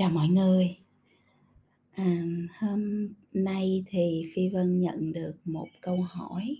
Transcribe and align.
Chào 0.00 0.10
mọi 0.10 0.28
người. 0.28 0.76
À, 1.94 2.22
hôm 2.58 3.08
nay 3.32 3.84
thì 3.86 4.22
Phi 4.34 4.48
Vân 4.48 4.80
nhận 4.80 5.12
được 5.12 5.32
một 5.44 5.66
câu 5.80 6.02
hỏi, 6.02 6.56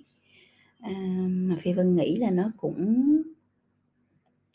à, 0.80 1.26
mà 1.28 1.56
Phi 1.56 1.72
Vân 1.72 1.96
nghĩ 1.96 2.16
là 2.16 2.30
nó 2.30 2.52
cũng 2.56 3.06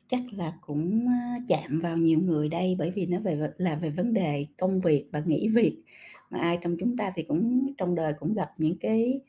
chắc 0.07 0.21
là 0.31 0.53
cũng, 0.61 1.07
ờ, 1.07 1.45
chạm 1.47 1.79
vào 1.79 1.97
nhiều 1.97 2.19
người 2.19 2.49
đây, 2.49 2.75
bởi 2.79 2.91
vì 2.91 3.05
nó 3.05 3.19
về 3.19 3.49
là 3.57 3.75
về 3.75 3.89
vấn 3.89 4.13
đề 4.13 4.45
công 4.57 4.79
việc 4.79 5.05
và 5.11 5.23
nghỉ 5.25 5.47
việc. 5.47 5.77
Mà 6.29 6.39
ai 6.39 6.57
trong 6.61 6.77
chúng 6.79 6.97
ta 6.97 7.11
thì 7.15 7.23
cũng 7.23 7.73
trong 7.77 7.95
đời 7.95 8.13
cũng 8.19 8.33
gặp 8.33 8.51
những 8.57 8.77
cái 8.77 9.19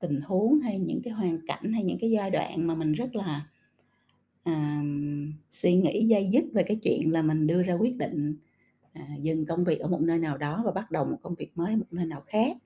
tình 0.00 0.20
huống, 0.24 0.60
hay 0.60 0.78
những 0.78 1.02
cái 1.02 1.12
hoàn 1.12 1.38
cảnh, 1.46 1.72
hay 1.72 1.84
những 1.84 1.98
cái 2.00 2.10
giai 2.10 2.30
đoạn 2.30 2.66
mà 2.66 2.74
mình 2.74 2.92
rất 2.92 3.14
là, 3.14 3.46
à, 4.42 4.82
suy 5.50 5.74
nghĩ 5.74 6.06
dây 6.06 6.28
dứt 6.32 6.44
về 6.52 6.62
cái 6.62 6.76
chuyện 6.82 7.12
là 7.12 7.22
mình 7.22 7.46
đưa 7.46 7.62
ra 7.62 7.74
quyết 7.74 7.96
định, 7.96 8.36
à, 8.94 9.08
dừng 9.20 9.46
công 9.46 9.64
việc 9.64 9.80
ở 9.80 9.88
một 9.88 10.00
nơi 10.00 10.18
nào 10.18 10.38
đó 10.38 10.62
và 10.64 10.72
bắt 10.72 10.90
đầu 10.90 11.04
một 11.04 11.18
công 11.22 11.34
việc 11.34 11.50
mới 11.54 11.72
ở 11.72 11.76
một 11.76 11.86
nơi 11.90 12.06
nào 12.06 12.22
khác. 12.26 12.56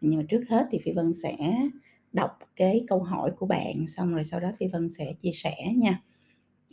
Nhưng 0.00 0.18
mà 0.18 0.24
trước 0.28 0.40
hết 0.48 0.66
thì 0.70 0.78
Phi 0.78 0.92
Vân 0.92 1.12
sẽ 1.12 1.36
đọc 2.12 2.30
cái 2.56 2.84
câu 2.88 3.02
hỏi 3.02 3.30
của 3.36 3.46
bạn, 3.46 3.86
xong 3.86 4.14
rồi 4.14 4.24
sau 4.24 4.40
đó 4.40 4.52
Phi 4.58 4.66
Vân 4.66 4.88
sẽ 4.88 5.12
chia 5.18 5.32
sẻ 5.32 5.56
nha. 5.76 6.02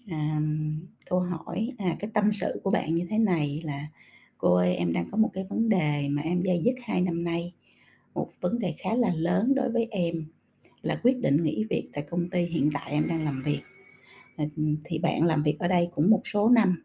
À, 0.08 0.42
câu 1.10 1.20
hỏi 1.20 1.72
à, 1.78 1.96
cái 2.00 2.12
tâm 2.14 2.32
sự 2.34 2.62
của 2.64 2.72
bạn 2.72 2.96
như 2.96 3.06
thế 3.10 3.18
này 3.18 3.62
là 3.64 3.88
"Cô 4.38 4.54
ơi, 4.56 4.76
em 4.76 4.94
đang 4.94 5.10
có 5.12 5.18
một 5.18 5.30
cái 5.34 5.46
vấn 5.50 5.70
đề 5.70 6.08
mà 6.10 6.22
em 6.22 6.42
dây 6.42 6.62
dứt 6.66 6.76
hai 6.84 7.02
năm 7.02 7.24
nay. 7.24 7.54
Một 8.14 8.30
vấn 8.42 8.60
đề 8.60 8.76
khá 8.78 8.96
là 8.96 9.14
lớn 9.14 9.56
đối 9.56 9.72
với 9.72 9.88
em 9.92 10.26
là 10.82 11.00
quyết 11.04 11.18
định 11.20 11.44
nghỉ 11.44 11.66
việc 11.70 11.90
tại 11.94 12.06
công 12.10 12.30
ty 12.30 12.46
hiện 12.46 12.70
tại 12.74 12.92
em 12.92 13.08
đang 13.08 13.26
làm 13.26 13.44
việc. 13.46 13.62
À, 14.36 14.46
thì 14.84 15.00
bạn 15.00 15.24
làm 15.24 15.44
việc 15.44 15.60
ở 15.60 15.68
đây 15.68 15.90
cũng 15.92 16.10
một 16.10 16.22
số 16.26 16.50
năm, 16.50 16.84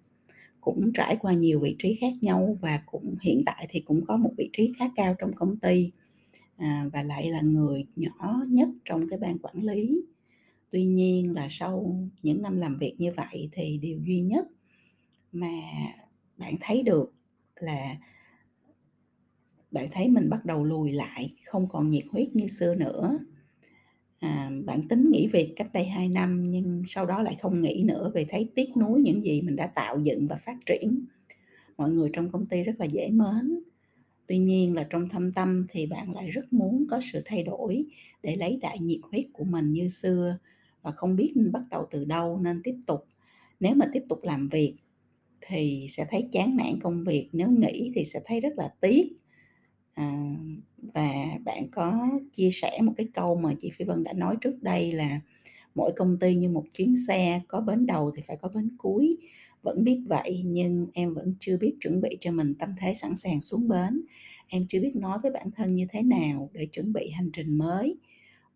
cũng 0.64 0.92
trải 0.94 1.16
qua 1.20 1.32
nhiều 1.32 1.60
vị 1.60 1.76
trí 1.78 1.94
khác 2.00 2.12
nhau 2.20 2.58
và 2.60 2.82
cũng 2.86 3.16
hiện 3.20 3.42
tại 3.46 3.66
thì 3.70 3.80
cũng 3.80 4.04
có 4.06 4.16
một 4.16 4.30
vị 4.38 4.50
trí 4.52 4.72
khá 4.78 4.84
cao 4.96 5.14
trong 5.18 5.32
công 5.32 5.56
ty, 5.56 5.90
à, 6.56 6.86
và 6.92 7.02
lại 7.02 7.28
là 7.30 7.40
người 7.40 7.86
nhỏ 7.96 8.42
nhất 8.48 8.68
trong 8.84 9.08
cái 9.08 9.18
ban 9.18 9.38
quản 9.38 9.62
lý. 9.62 10.02
Tuy 10.70 10.84
nhiên 10.84 11.32
là 11.34 11.46
sau 11.50 12.00
những 12.22 12.42
năm 12.42 12.56
làm 12.56 12.78
việc 12.78 12.94
như 12.98 13.12
vậy 13.12 13.48
thì 13.52 13.78
điều 13.78 13.98
duy 14.04 14.20
nhất 14.20 14.46
mà 15.32 15.52
bạn 16.36 16.54
thấy 16.60 16.82
được 16.82 17.14
là 17.56 17.96
bạn 19.70 19.88
thấy 19.90 20.08
mình 20.08 20.30
bắt 20.30 20.44
đầu 20.44 20.64
lùi 20.64 20.92
lại, 20.92 21.34
không 21.44 21.68
còn 21.68 21.90
nhiệt 21.90 22.04
huyết 22.10 22.36
như 22.36 22.46
xưa 22.46 22.74
nữa. 22.74 23.18
À, 24.24 24.50
bạn 24.64 24.82
tính 24.88 25.10
nghỉ 25.10 25.26
việc 25.26 25.52
cách 25.56 25.72
đây 25.72 25.84
2 25.84 26.08
năm 26.08 26.42
nhưng 26.42 26.82
sau 26.86 27.06
đó 27.06 27.22
lại 27.22 27.36
không 27.40 27.60
nghỉ 27.60 27.82
nữa 27.84 28.10
vì 28.14 28.24
thấy 28.24 28.48
tiếc 28.54 28.76
nuối 28.76 29.00
những 29.02 29.24
gì 29.24 29.42
mình 29.42 29.56
đã 29.56 29.66
tạo 29.66 30.00
dựng 30.02 30.26
và 30.28 30.36
phát 30.36 30.56
triển. 30.66 31.04
Mọi 31.78 31.90
người 31.90 32.10
trong 32.12 32.30
công 32.30 32.46
ty 32.46 32.62
rất 32.62 32.72
là 32.78 32.86
dễ 32.86 33.10
mến. 33.10 33.60
Tuy 34.26 34.38
nhiên 34.38 34.74
là 34.74 34.86
trong 34.90 35.08
thâm 35.08 35.32
tâm 35.32 35.66
thì 35.68 35.86
bạn 35.86 36.14
lại 36.14 36.30
rất 36.30 36.52
muốn 36.52 36.86
có 36.90 37.00
sự 37.12 37.22
thay 37.24 37.42
đổi 37.42 37.84
để 38.22 38.36
lấy 38.36 38.58
đại 38.62 38.78
nhiệt 38.80 39.00
huyết 39.10 39.24
của 39.32 39.44
mình 39.44 39.72
như 39.72 39.88
xưa 39.88 40.38
và 40.82 40.90
không 40.90 41.16
biết 41.16 41.32
nên 41.36 41.52
bắt 41.52 41.62
đầu 41.70 41.86
từ 41.90 42.04
đâu 42.04 42.40
nên 42.42 42.60
tiếp 42.64 42.74
tục. 42.86 43.06
Nếu 43.60 43.74
mà 43.74 43.86
tiếp 43.92 44.02
tục 44.08 44.20
làm 44.22 44.48
việc 44.48 44.74
thì 45.40 45.86
sẽ 45.90 46.06
thấy 46.10 46.28
chán 46.32 46.56
nản 46.56 46.80
công 46.80 47.04
việc, 47.04 47.28
nếu 47.32 47.50
nghỉ 47.50 47.92
thì 47.94 48.04
sẽ 48.04 48.20
thấy 48.24 48.40
rất 48.40 48.52
là 48.56 48.74
tiếc. 48.80 49.12
À, 49.94 50.12
và 50.94 51.12
bạn 51.44 51.68
có 51.72 52.08
chia 52.32 52.50
sẻ 52.52 52.78
một 52.82 52.92
cái 52.96 53.08
câu 53.14 53.36
mà 53.36 53.54
chị 53.58 53.70
Phi 53.70 53.84
Vân 53.84 54.04
đã 54.04 54.12
nói 54.12 54.36
trước 54.40 54.62
đây 54.62 54.92
là 54.92 55.20
"Mỗi 55.74 55.92
công 55.96 56.16
ty 56.18 56.34
như 56.34 56.48
một 56.48 56.64
chuyến 56.74 56.94
xe, 57.08 57.40
có 57.48 57.60
bến 57.60 57.86
đầu 57.86 58.10
thì 58.16 58.22
phải 58.26 58.36
có 58.42 58.48
bến 58.54 58.68
cuối." 58.78 59.18
Vẫn 59.62 59.84
biết 59.84 60.00
vậy 60.06 60.42
nhưng 60.46 60.86
em 60.94 61.14
vẫn 61.14 61.34
chưa 61.40 61.56
biết 61.58 61.74
chuẩn 61.80 62.00
bị 62.00 62.16
cho 62.20 62.32
mình 62.32 62.54
tâm 62.58 62.70
thế 62.80 62.94
sẵn 62.94 63.16
sàng 63.16 63.40
xuống 63.40 63.68
bến. 63.68 64.02
Em 64.48 64.66
chưa 64.68 64.80
biết 64.80 64.96
nói 64.96 65.18
với 65.22 65.30
bản 65.32 65.50
thân 65.56 65.74
như 65.74 65.86
thế 65.90 66.02
nào 66.02 66.50
để 66.52 66.66
chuẩn 66.66 66.92
bị 66.92 67.10
hành 67.10 67.30
trình 67.32 67.58
mới. 67.58 67.96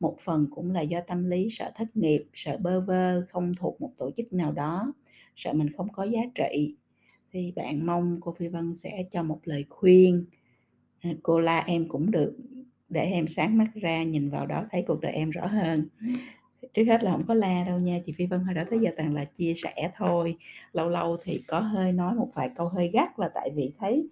Một 0.01 0.17
phần 0.21 0.47
cũng 0.51 0.71
là 0.73 0.81
do 0.81 1.01
tâm 1.07 1.25
lý 1.25 1.49
sợ 1.51 1.71
thất 1.77 1.97
nghiệp, 1.97 2.25
sợ 2.35 2.59
bơ 2.63 2.81
vơ, 2.81 3.27
không 3.29 3.53
thuộc 3.59 3.81
một 3.81 3.93
tổ 3.99 4.11
chức 4.17 4.33
nào 4.33 4.53
đó, 4.53 4.95
sợ 5.37 5.53
mình 5.53 5.73
không 5.73 5.89
có 5.93 6.05
giá 6.05 6.21
trị. 6.35 6.77
Thì 7.33 7.53
bạn 7.57 7.87
mong 7.87 8.19
cô 8.21 8.33
Phi 8.39 8.49
Vân 8.49 8.75
sẽ 8.75 9.05
cho 9.13 9.23
một 9.23 9.41
lời 9.45 9.65
khuyên. 9.69 10.27
Cô 11.23 11.41
la 11.41 11.59
em 11.59 11.89
cũng 11.89 12.11
được, 12.11 12.37
để 12.89 13.05
em 13.05 13.29
sáng 13.29 13.59
mắt 13.59 13.69
ra 13.75 14.03
nhìn 14.03 14.31
vào 14.31 14.47
đó 14.47 14.65
thấy 14.71 14.85
cuộc 14.87 15.01
đời 15.01 15.13
em 15.13 15.31
rõ 15.31 15.47
hơn. 15.47 15.85
Trước 16.75 16.85
hết 16.85 17.05
là 17.05 17.13
không 17.13 17.27
có 17.27 17.35
la 17.35 17.65
đâu 17.65 17.79
nha, 17.79 17.99
chị 18.07 18.13
Phi 18.13 18.27
Vân 18.27 18.41
hồi 18.41 18.55
đó 18.55 18.63
tới 18.71 18.79
giờ 18.83 18.91
toàn 18.97 19.15
là 19.15 19.25
chia 19.25 19.55
sẻ 19.55 19.91
thôi. 19.97 20.37
Lâu 20.73 20.89
lâu 20.89 21.17
thì 21.23 21.43
có 21.47 21.61
hơi 21.61 21.93
nói 21.93 22.15
một 22.15 22.29
vài 22.35 22.51
câu 22.57 22.69
hơi 22.69 22.91
gắt 22.93 23.19
là 23.19 23.31
tại 23.35 23.51
vì 23.55 23.71
thấy, 23.79 24.09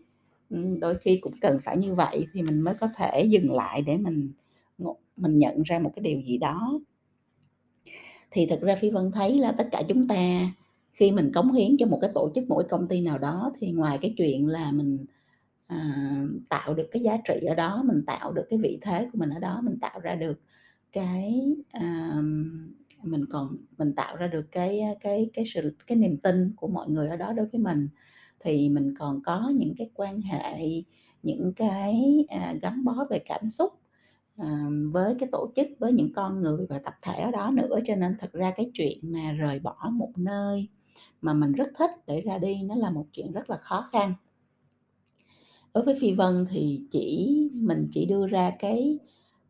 đôi 0.81 0.99
khi 0.99 1.17
cũng 1.17 1.33
cần 1.41 1.59
phải 1.63 1.77
như 1.77 1.95
vậy 1.95 2.27
thì 2.33 2.43
mình 2.43 2.61
mới 2.61 2.75
có 2.75 2.89
thể 2.97 3.25
dừng 3.25 3.53
lại 3.53 3.83
để 3.83 3.97
mình 3.97 4.31
ngộ 4.79 4.97
mình 5.17 5.39
nhận 5.39 5.63
ra 5.63 5.79
một 5.79 5.93
cái 5.97 6.03
điều 6.03 6.21
gì 6.21 6.39
đó. 6.39 6.81
Thì 8.31 8.47
thực 8.47 8.61
ra 8.61 8.75
Phi 8.75 8.91
Vân 8.91 9.11
thấy 9.13 9.39
là 9.39 9.53
tất 9.53 9.69
cả 9.73 9.83
chúng 9.89 10.09
ta 10.09 10.41
khi 10.93 11.13
mình 11.13 11.33
cống 11.33 11.53
hiến 11.53 11.77
cho 11.79 11.87
một 11.87 11.99
cái 12.01 12.11
tổ 12.15 12.31
chức, 12.35 12.45
mỗi 12.49 12.65
công 12.65 12.89
ty 12.89 13.01
nào 13.01 13.19
đó 13.19 13.53
thì 13.59 13.73
ngoài 13.73 13.99
cái 14.03 14.15
chuyện 14.17 14.47
là 14.47 14.73
mình, 14.73 15.05
à, 15.67 15.79
tạo 16.49 16.75
được 16.75 16.89
cái 16.93 17.03
giá 17.03 17.17
trị 17.29 17.47
ở 17.49 17.55
đó, 17.55 17.83
mình 17.87 18.05
tạo 18.07 18.33
được 18.33 18.45
cái 18.51 18.59
vị 18.63 18.79
thế 18.83 19.09
của 19.13 19.19
mình 19.19 19.31
ở 19.31 19.41
đó, 19.41 19.61
mình 19.65 19.79
tạo 19.81 20.01
ra 20.01 20.15
được 20.15 20.41
cái, 20.93 21.43
à, 21.73 22.15
mình 23.03 23.25
còn 23.31 23.57
mình 23.79 23.95
tạo 23.95 24.17
ra 24.17 24.27
được 24.27 24.47
cái, 24.53 24.81
ờ, 24.81 24.95
cái 25.01 25.31
cái 25.35 25.45
sự 25.55 25.77
cái 25.87 25.99
niềm 25.99 26.17
tin 26.23 26.53
của 26.57 26.69
mọi 26.69 26.89
người 26.91 27.09
ở 27.09 27.17
đó 27.17 27.33
đối 27.33 27.47
với 27.47 27.61
mình, 27.61 27.89
thì 28.41 28.69
mình 28.71 28.95
còn 28.99 29.23
có 29.25 29.53
những 29.57 29.75
cái 29.79 29.91
quan 29.95 30.21
hệ, 30.23 30.59
những 31.23 31.53
cái, 31.57 32.27
à, 32.29 32.55
gắn 32.63 32.85
bó 32.85 33.07
về 33.11 33.19
cảm 33.27 33.49
xúc, 33.49 33.73
à, 34.39 34.65
với 34.93 35.15
cái 35.21 35.29
tổ 35.33 35.53
chức, 35.57 35.67
với 35.79 35.93
những 35.93 36.13
con 36.15 36.41
người 36.43 36.67
và 36.71 36.79
tập 36.79 36.95
thể 37.05 37.15
ở 37.23 37.31
đó 37.31 37.51
nữa. 37.55 37.79
Cho 37.85 37.97
nên 37.97 38.17
thật 38.21 38.33
ra 38.33 38.53
cái 38.57 38.71
chuyện 38.75 38.99
mà 39.03 39.33
rời 39.33 39.59
bỏ 39.61 39.77
một 39.93 40.13
nơi 40.19 40.69
mà 41.23 41.35
mình 41.35 41.53
rất 41.53 41.69
thích 41.79 41.91
để 42.07 42.21
ra 42.23 42.39
đi 42.39 42.63
nó 42.65 42.75
là 42.77 42.91
một 42.91 43.07
chuyện 43.13 43.33
rất 43.33 43.51
là 43.51 43.57
khó 43.57 43.87
khăn. 43.93 44.15
Đối 45.77 45.85
với 45.85 45.95
Phi 46.01 46.13
Vân 46.13 46.47
thì 46.51 46.81
chỉ 46.91 47.39
mình 47.55 47.89
chỉ 47.91 48.07
đưa 48.07 48.27
ra 48.27 48.51
cái, 48.59 48.99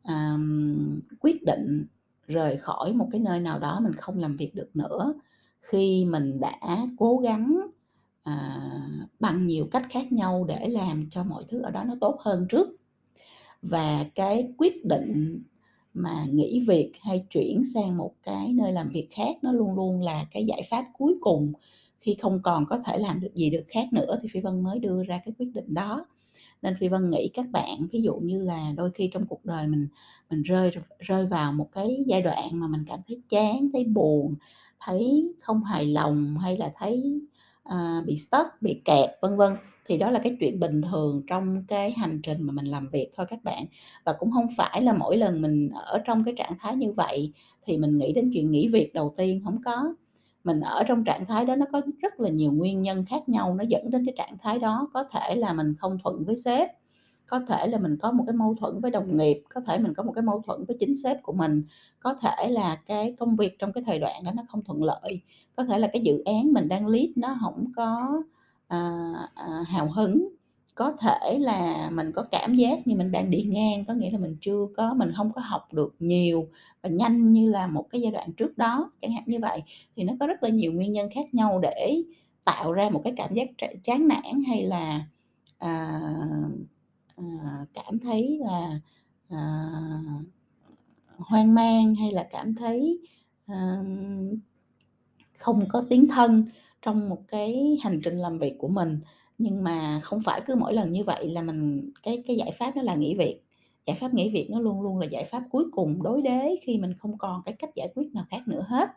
um, 0.05 1.01
quyết 1.21 1.45
định 1.45 1.87
rời 2.27 2.57
khỏi 2.57 2.93
một 2.93 3.09
cái 3.11 3.21
nơi 3.21 3.41
nào 3.41 3.59
đó 3.59 3.81
mình 3.83 3.95
không 3.95 4.19
làm 4.19 4.37
việc 4.37 4.55
được 4.55 4.71
nữa 4.75 5.15
khi 5.61 6.05
mình 6.05 6.41
đã 6.41 6.87
cố 6.99 7.19
gắng, 7.19 7.61
à, 8.23 8.61
bằng 9.21 9.47
nhiều 9.47 9.69
cách 9.71 9.87
khác 9.91 10.13
nhau 10.13 10.45
để 10.45 10.69
làm 10.69 11.11
cho 11.11 11.25
mọi 11.25 11.45
thứ 11.49 11.63
ở 11.63 11.71
đó 11.71 11.85
nó 11.85 11.95
tốt 12.01 12.17
hơn 12.21 12.47
trước. 12.49 12.69
Và 13.63 14.05
cái 14.15 14.49
quyết 14.59 14.85
định 14.85 15.43
mà 15.95 16.27
nghỉ 16.33 16.65
việc 16.69 16.93
hay 17.01 17.27
chuyển 17.31 17.63
sang 17.75 17.97
một 17.97 18.13
cái 18.23 18.53
nơi 18.53 18.73
làm 18.73 18.89
việc 18.89 19.09
khác 19.11 19.37
nó 19.43 19.53
luôn 19.53 19.75
luôn 19.75 20.03
là 20.03 20.25
cái 20.31 20.45
giải 20.45 20.63
pháp 20.71 20.85
cuối 20.93 21.15
cùng, 21.21 21.53
khi 22.01 22.17
không 22.23 22.41
còn 22.43 22.67
có 22.67 22.79
thể 22.79 22.99
làm 22.99 23.21
được 23.21 23.35
gì 23.35 23.51
được 23.51 23.65
khác 23.69 23.93
nữa 23.93 24.17
thì 24.23 24.29
Phi 24.33 24.41
Vân 24.41 24.63
mới 24.63 24.79
đưa 24.79 25.05
ra 25.05 25.21
cái 25.25 25.35
quyết 25.39 25.51
định 25.55 25.75
đó. 25.75 26.07
Nên 26.63 26.75
Phi 26.77 26.89
Vân 26.89 27.11
nghĩ 27.11 27.29
các 27.35 27.47
bạn, 27.53 27.87
ví 27.93 28.03
dụ 28.03 28.15
như 28.15 28.43
là 28.43 28.73
đôi 28.77 28.91
khi 28.91 29.11
trong 29.13 29.27
cuộc 29.27 29.45
đời 29.45 29.67
mình 29.67 29.89
mình 30.31 30.43
rơi 30.43 30.71
rơi 30.99 31.27
vào 31.27 31.53
một 31.53 31.69
cái 31.73 32.05
giai 32.07 32.23
đoạn 32.23 32.49
mà 32.53 32.69
mình 32.69 32.85
cảm 32.87 33.01
thấy 33.09 33.21
chán, 33.29 33.69
thấy 33.73 33.85
buồn, 33.85 34.35
thấy 34.81 35.35
không 35.43 35.65
hài 35.65 35.87
lòng 35.87 36.37
hay 36.39 36.57
là 36.59 36.73
thấy, 36.77 37.21
à, 37.63 38.03
bị 38.07 38.17
stuck, 38.19 38.47
bị 38.61 38.83
kẹt, 38.85 39.11
vân 39.23 39.37
vân, 39.37 39.53
thì 39.87 39.99
đó 39.99 40.11
là 40.11 40.19
cái 40.23 40.37
chuyện 40.41 40.61
bình 40.61 40.83
thường 40.83 41.23
trong 41.27 41.65
cái 41.69 41.93
hành 41.93 42.21
trình 42.23 42.43
mà 42.43 42.53
mình 42.53 42.67
làm 42.67 42.89
việc 42.89 43.09
thôi 43.17 43.27
các 43.29 43.45
bạn. 43.45 43.65
Và 44.05 44.13
cũng 44.19 44.33
không 44.33 44.47
phải 44.57 44.83
là 44.83 44.93
mỗi 44.93 45.17
lần 45.17 45.43
mình 45.43 45.71
ở 45.75 45.99
trong 46.07 46.25
cái 46.25 46.35
trạng 46.37 46.53
thái 46.59 46.77
như 46.77 46.93
vậy 46.93 47.33
thì 47.63 47.79
mình 47.79 47.99
nghĩ 47.99 48.13
đến 48.13 48.31
chuyện 48.35 48.51
nghỉ 48.51 48.69
việc 48.69 48.95
đầu 48.95 49.15
tiên, 49.17 49.41
không 49.45 49.63
có. 49.65 49.95
Mình 50.47 50.61
ở 50.61 50.83
trong 50.89 51.05
trạng 51.05 51.27
thái 51.27 51.45
đó 51.47 51.57
nó 51.57 51.67
có 51.73 51.83
rất 52.03 52.21
là 52.21 52.29
nhiều 52.29 52.53
nguyên 52.53 52.83
nhân 52.83 53.05
khác 53.05 53.29
nhau 53.29 53.55
nó 53.55 53.65
dẫn 53.69 53.91
đến 53.91 54.05
cái 54.07 54.15
trạng 54.19 54.39
thái 54.39 54.59
đó. 54.59 54.89
Có 54.95 55.05
thể 55.05 55.35
là 55.37 55.53
mình 55.53 55.75
không 55.79 55.99
thuận 56.05 56.25
với 56.25 56.37
sếp, 56.37 56.69
có 57.27 57.41
thể 57.49 57.67
là 57.69 57.79
mình 57.79 57.97
có 58.03 58.13
một 58.13 58.25
cái 58.27 58.35
mâu 58.37 58.55
thuẫn 58.61 58.81
với 58.81 58.91
đồng 58.91 59.17
nghiệp, 59.17 59.43
có 59.55 59.61
thể 59.67 59.79
mình 59.79 59.95
có 59.95 60.03
một 60.03 60.13
cái 60.13 60.23
mâu 60.23 60.43
thuẫn 60.47 60.65
với 60.69 60.77
chính 60.81 60.95
sếp 61.05 61.23
của 61.23 61.33
mình, 61.33 61.65
có 62.01 62.15
thể 62.15 62.49
là 62.51 62.77
cái 62.87 63.15
công 63.19 63.37
việc 63.37 63.59
trong 63.59 63.73
cái 63.73 63.85
thời 63.87 63.99
đoạn 63.99 64.25
đó 64.25 64.33
nó 64.37 64.43
không 64.49 64.63
thuận 64.65 64.85
lợi, 64.85 65.21
có 65.57 65.65
thể 65.65 65.79
là 65.79 65.89
cái 65.93 66.03
dự 66.03 66.23
án 66.25 66.53
mình 66.53 66.69
đang 66.69 66.87
lead 66.87 67.09
nó 67.17 67.37
không 67.43 67.67
có, 67.77 68.23
à, 68.69 69.13
à, 69.35 69.47
hào 69.69 69.91
hứng, 69.91 70.29
có 70.77 70.95
thể 71.01 71.39
là 71.39 71.91
mình 71.93 72.13
có 72.13 72.23
cảm 72.31 72.55
giác 72.55 72.87
như 72.87 72.97
mình 72.97 73.13
đang 73.13 73.31
đi 73.31 73.43
ngang, 73.43 73.85
có 73.85 73.95
nghĩa 73.95 74.11
là 74.11 74.19
mình 74.19 74.37
chưa 74.41 74.67
có 74.77 74.95
mình 74.95 75.13
không 75.17 75.33
có 75.33 75.41
học 75.41 75.75
được 75.75 75.95
nhiều 76.01 76.49
và 76.83 76.89
nhanh 76.91 77.33
như 77.33 77.51
là 77.51 77.67
một 77.67 77.87
cái 77.91 78.01
giai 78.01 78.13
đoạn 78.13 78.33
trước 78.33 78.59
đó, 78.59 78.93
chẳng 79.01 79.13
hạn 79.13 79.25
như 79.27 79.39
vậy. 79.41 79.63
Thì 79.97 80.05
nó 80.05 80.13
có 80.21 80.27
rất 80.27 80.43
là 80.43 80.49
nhiều 80.49 80.73
nguyên 80.73 80.93
nhân 80.93 81.11
khác 81.11 81.35
nhau 81.35 81.59
để 81.61 82.03
tạo 82.45 82.73
ra 82.73 82.91
một 82.91 83.01
cái 83.05 83.13
cảm 83.17 83.35
giác 83.35 83.49
chán 83.83 84.09
nản 84.09 84.43
hay 84.49 84.63
là, 84.65 85.07
à, 85.59 86.01
à, 87.17 87.25
cảm 87.75 87.99
thấy 87.99 88.39
là, 88.45 88.81
à, 89.31 89.67
hoang 91.19 91.55
mang 91.55 91.95
hay 91.95 92.13
là 92.13 92.27
cảm 92.31 92.55
thấy, 92.55 93.01
à, 93.47 93.83
không 95.39 95.65
có 95.69 95.85
tiến 95.91 96.09
thân 96.09 96.45
trong 96.83 97.09
một 97.09 97.23
cái 97.29 97.79
hành 97.83 98.01
trình 98.05 98.19
làm 98.19 98.39
việc 98.39 98.55
của 98.59 98.69
mình. 98.69 99.01
Nhưng 99.39 99.65
mà 99.65 100.01
không 100.03 100.21
phải 100.25 100.41
cứ 100.47 100.55
mỗi 100.55 100.75
lần 100.75 100.93
như 100.93 101.05
vậy 101.05 101.29
là 101.29 101.43
mình 101.43 101.91
cái 102.03 102.23
cái 102.27 102.37
giải 102.37 102.51
pháp 102.51 102.77
nó 102.77 102.83
là 102.83 102.95
nghỉ 102.95 103.15
việc. 103.15 103.41
Giải 103.87 103.97
pháp 104.01 104.15
nghỉ 104.15 104.31
việc 104.31 104.49
nó 104.51 104.61
luôn 104.61 104.83
luôn 104.83 104.99
là 104.99 105.07
giải 105.07 105.25
pháp 105.25 105.43
cuối 105.51 105.65
cùng 105.73 106.03
đối 106.03 106.23
đế 106.23 106.57
khi 106.63 106.79
mình 106.79 106.95
không 106.95 107.19
còn 107.19 107.43
cái 107.45 107.55
cách 107.59 107.71
giải 107.75 107.89
quyết 107.95 108.15
nào 108.15 108.25
khác 108.31 108.49
nữa 108.49 108.65
hết. 108.69 108.89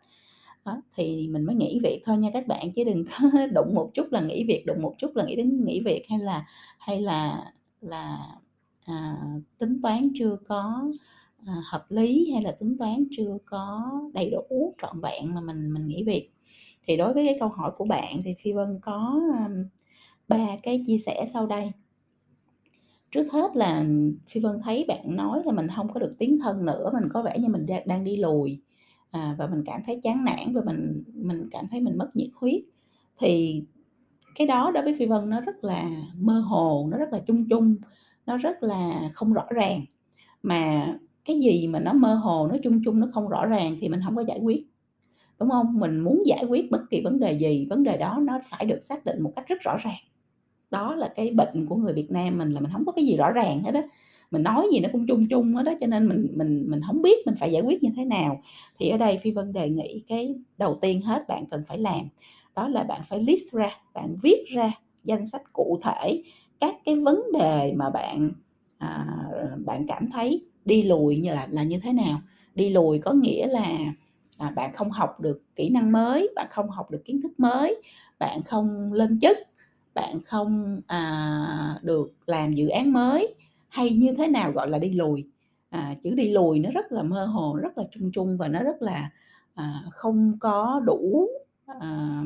Đó, 0.66 0.82
thì 0.96 1.28
mình 1.28 1.46
mới 1.46 1.56
nghỉ 1.56 1.80
việc 1.84 2.02
thôi 2.06 2.18
nha 2.18 2.30
các 2.34 2.48
bạn, 2.48 2.72
chứ 2.74 2.84
đừng 2.84 3.06
có 3.22 3.48
đụng 3.56 3.76
một 3.76 3.92
chút 3.94 4.08
là 4.12 4.22
nghỉ 4.22 4.44
việc, 4.48 4.64
đụng 4.68 4.82
một 4.82 4.96
chút 4.98 5.16
là 5.16 5.26
nghĩ 5.26 5.36
đến 5.36 5.66
nghỉ 5.66 5.80
việc 5.82 6.04
hay 6.10 6.20
là 6.20 6.46
hay 6.80 7.02
là 7.02 7.46
là, 7.82 8.18
à, 8.86 9.18
tính 9.58 9.80
toán 9.84 10.12
chưa 10.16 10.38
có, 10.48 10.84
à, 11.48 11.54
hợp 11.66 11.86
lý 11.90 12.32
hay 12.34 12.42
là 12.44 12.52
tính 12.52 12.78
toán 12.80 13.06
chưa 13.12 13.38
có 13.46 13.92
đầy 14.14 14.30
đủ, 14.30 14.76
trọn 14.82 15.02
vẹn 15.02 15.34
mà 15.36 15.42
mình 15.42 15.74
mình 15.74 15.88
nghỉ 15.88 16.04
việc. 16.04 16.30
Thì 16.88 16.98
đối 16.98 17.14
với 17.14 17.26
cái 17.26 17.38
câu 17.40 17.50
hỏi 17.50 17.72
của 17.78 17.86
bạn 17.86 18.22
thì 18.26 18.34
Phi 18.40 18.52
Vân 18.54 18.80
có, 18.82 19.22
ờm, 19.40 19.64
ba 20.30 20.48
cái 20.64 20.84
chia 20.88 20.98
sẻ 20.98 21.26
sau 21.34 21.48
đây. 21.48 21.72
Trước 23.12 23.32
hết 23.32 23.56
là 23.56 23.86
Phi 24.28 24.42
Vân 24.42 24.62
thấy 24.64 24.86
bạn 24.88 25.16
nói 25.16 25.42
là 25.46 25.52
mình 25.52 25.68
không 25.76 25.94
có 25.94 26.00
được 26.00 26.12
tiến 26.20 26.38
thân 26.40 26.66
nữa, 26.66 26.90
mình 26.94 27.10
có 27.10 27.22
vẻ 27.22 27.40
như 27.40 27.48
mình 27.48 27.66
đang 27.86 28.04
đi 28.04 28.18
lùi, 28.18 28.62
à, 29.12 29.36
và 29.38 29.48
mình 29.48 29.64
cảm 29.66 29.82
thấy 29.86 30.00
chán 30.04 30.26
nản 30.26 30.54
và 30.54 30.62
mình 30.66 31.04
mình 31.14 31.48
cảm 31.52 31.66
thấy 31.72 31.82
mình 31.82 31.98
mất 31.98 32.10
nhiệt 32.14 32.30
huyết. 32.36 32.62
Thì 33.20 33.64
cái 34.36 34.48
đó 34.48 34.72
đối 34.72 34.84
với 34.84 34.94
Phi 34.94 35.06
Vân 35.06 35.30
nó 35.30 35.42
rất 35.42 35.64
là 35.64 35.90
mơ 36.18 36.40
hồ, 36.40 36.88
nó 36.92 36.98
rất 36.98 37.14
là 37.14 37.20
chung 37.20 37.50
chung, 37.50 37.76
nó 38.26 38.38
rất 38.38 38.64
là 38.64 39.10
không 39.14 39.34
rõ 39.34 39.46
ràng. 39.50 39.86
Mà 40.44 40.88
cái 41.26 41.40
gì 41.40 41.68
mà 41.68 41.80
nó 41.80 41.94
mơ 41.94 42.16
hồ, 42.16 42.48
nó 42.48 42.56
chung 42.64 42.82
chung, 42.86 43.00
nó 43.00 43.08
không 43.14 43.30
rõ 43.30 43.46
ràng 43.46 43.78
thì 43.82 43.90
mình 43.90 44.00
không 44.06 44.16
có 44.16 44.24
giải 44.28 44.40
quyết, 44.44 44.68
đúng 45.40 45.50
không? 45.50 45.80
Mình 45.80 46.00
muốn 46.00 46.24
giải 46.26 46.46
quyết 46.50 46.72
bất 46.72 46.82
kỳ 46.90 47.02
vấn 47.04 47.20
đề 47.20 47.32
gì, 47.40 47.68
vấn 47.70 47.84
đề 47.84 47.98
đó 47.98 48.20
nó 48.22 48.40
phải 48.50 48.66
được 48.66 48.80
xác 48.84 49.06
định 49.06 49.22
một 49.22 49.32
cách 49.36 49.48
rất 49.48 49.62
rõ 49.62 49.78
ràng. 49.84 50.00
Đó 50.72 50.96
là 50.96 51.08
cái 51.16 51.32
bệnh 51.32 51.66
của 51.68 51.76
người 51.76 51.94
Việt 51.94 52.12
Nam 52.12 52.38
mình 52.38 52.52
là 52.52 52.60
mình 52.60 52.72
không 52.74 52.86
có 52.86 52.92
cái 52.92 53.06
gì 53.06 53.18
rõ 53.18 53.32
ràng 53.32 53.64
hết 53.64 53.74
á, 53.74 53.82
mình 54.32 54.44
nói 54.44 54.68
gì 54.74 54.80
nó 54.80 54.90
cũng 54.92 55.08
chung 55.08 55.28
chung 55.30 55.54
hết 55.56 55.64
đó 55.64 55.72
cho 55.82 55.88
nên 55.88 56.08
mình 56.10 56.28
mình 56.36 56.66
mình 56.68 56.82
không 56.88 57.02
biết 57.02 57.26
mình 57.26 57.36
phải 57.40 57.52
giải 57.52 57.62
quyết 57.62 57.84
như 57.84 57.90
thế 57.96 58.06
nào. 58.06 58.42
Thì 58.80 58.90
ở 58.90 58.98
đây 58.98 59.18
Phi 59.18 59.32
Vân 59.32 59.54
đề 59.54 59.70
nghị 59.70 60.04
cái 60.08 60.36
đầu 60.58 60.76
tiên 60.76 61.02
hết 61.02 61.28
bạn 61.28 61.46
cần 61.52 61.64
phải 61.68 61.78
làm, 61.78 62.02
đó 62.56 62.68
là 62.68 62.84
bạn 62.84 63.02
phải 63.10 63.20
list 63.24 63.54
ra, 63.54 63.70
bạn 63.94 64.16
viết 64.24 64.46
ra 64.56 64.72
danh 65.04 65.26
sách 65.26 65.42
cụ 65.54 65.80
thể 65.84 66.24
các 66.60 66.76
cái 66.86 66.96
vấn 66.96 67.22
đề 67.40 67.74
mà 67.76 67.90
bạn, 67.90 68.32
à, 68.78 69.06
bạn 69.66 69.86
cảm 69.88 70.10
thấy 70.12 70.46
đi 70.66 70.84
lùi 70.84 71.18
như 71.18 71.32
là 71.34 71.48
là 71.52 71.64
như 71.64 71.80
thế 71.84 71.94
nào. 71.94 72.22
Đi 72.56 72.70
lùi 72.70 73.00
có 73.00 73.12
nghĩa 73.14 73.48
là, 73.48 73.78
à, 74.38 74.52
bạn 74.56 74.74
không 74.74 74.92
học 74.92 75.20
được 75.22 75.42
kỹ 75.56 75.70
năng 75.70 75.92
mới, 75.92 76.30
bạn 76.36 76.48
không 76.50 76.70
học 76.70 76.92
được 76.92 77.06
kiến 77.06 77.22
thức 77.22 77.32
mới, 77.40 77.82
bạn 78.20 78.44
không 78.44 78.94
lên 78.94 79.20
chức, 79.20 79.38
bạn 80.02 80.22
không, 80.26 80.82
à, 80.88 81.80
được 81.84 82.14
làm 82.28 82.54
dự 82.54 82.68
án 82.70 82.94
mới, 82.94 83.36
hay 83.70 83.90
như 83.90 84.14
thế 84.18 84.28
nào 84.28 84.52
gọi 84.52 84.70
là 84.70 84.80
đi 84.80 84.92
lùi. 84.94 85.26
À, 85.70 85.96
chữ 86.04 86.10
đi 86.16 86.30
lùi 86.30 86.60
nó 86.60 86.70
rất 86.72 86.92
là 86.92 87.04
mơ 87.04 87.26
hồ, 87.26 87.56
rất 87.62 87.78
là 87.78 87.84
chung 87.92 88.12
chung 88.14 88.38
và 88.38 88.48
nó 88.48 88.64
rất 88.64 88.82
là, 88.82 89.10
à, 89.56 89.84
không 89.92 90.38
có 90.40 90.82
đủ, 90.86 91.28
à, 91.66 92.24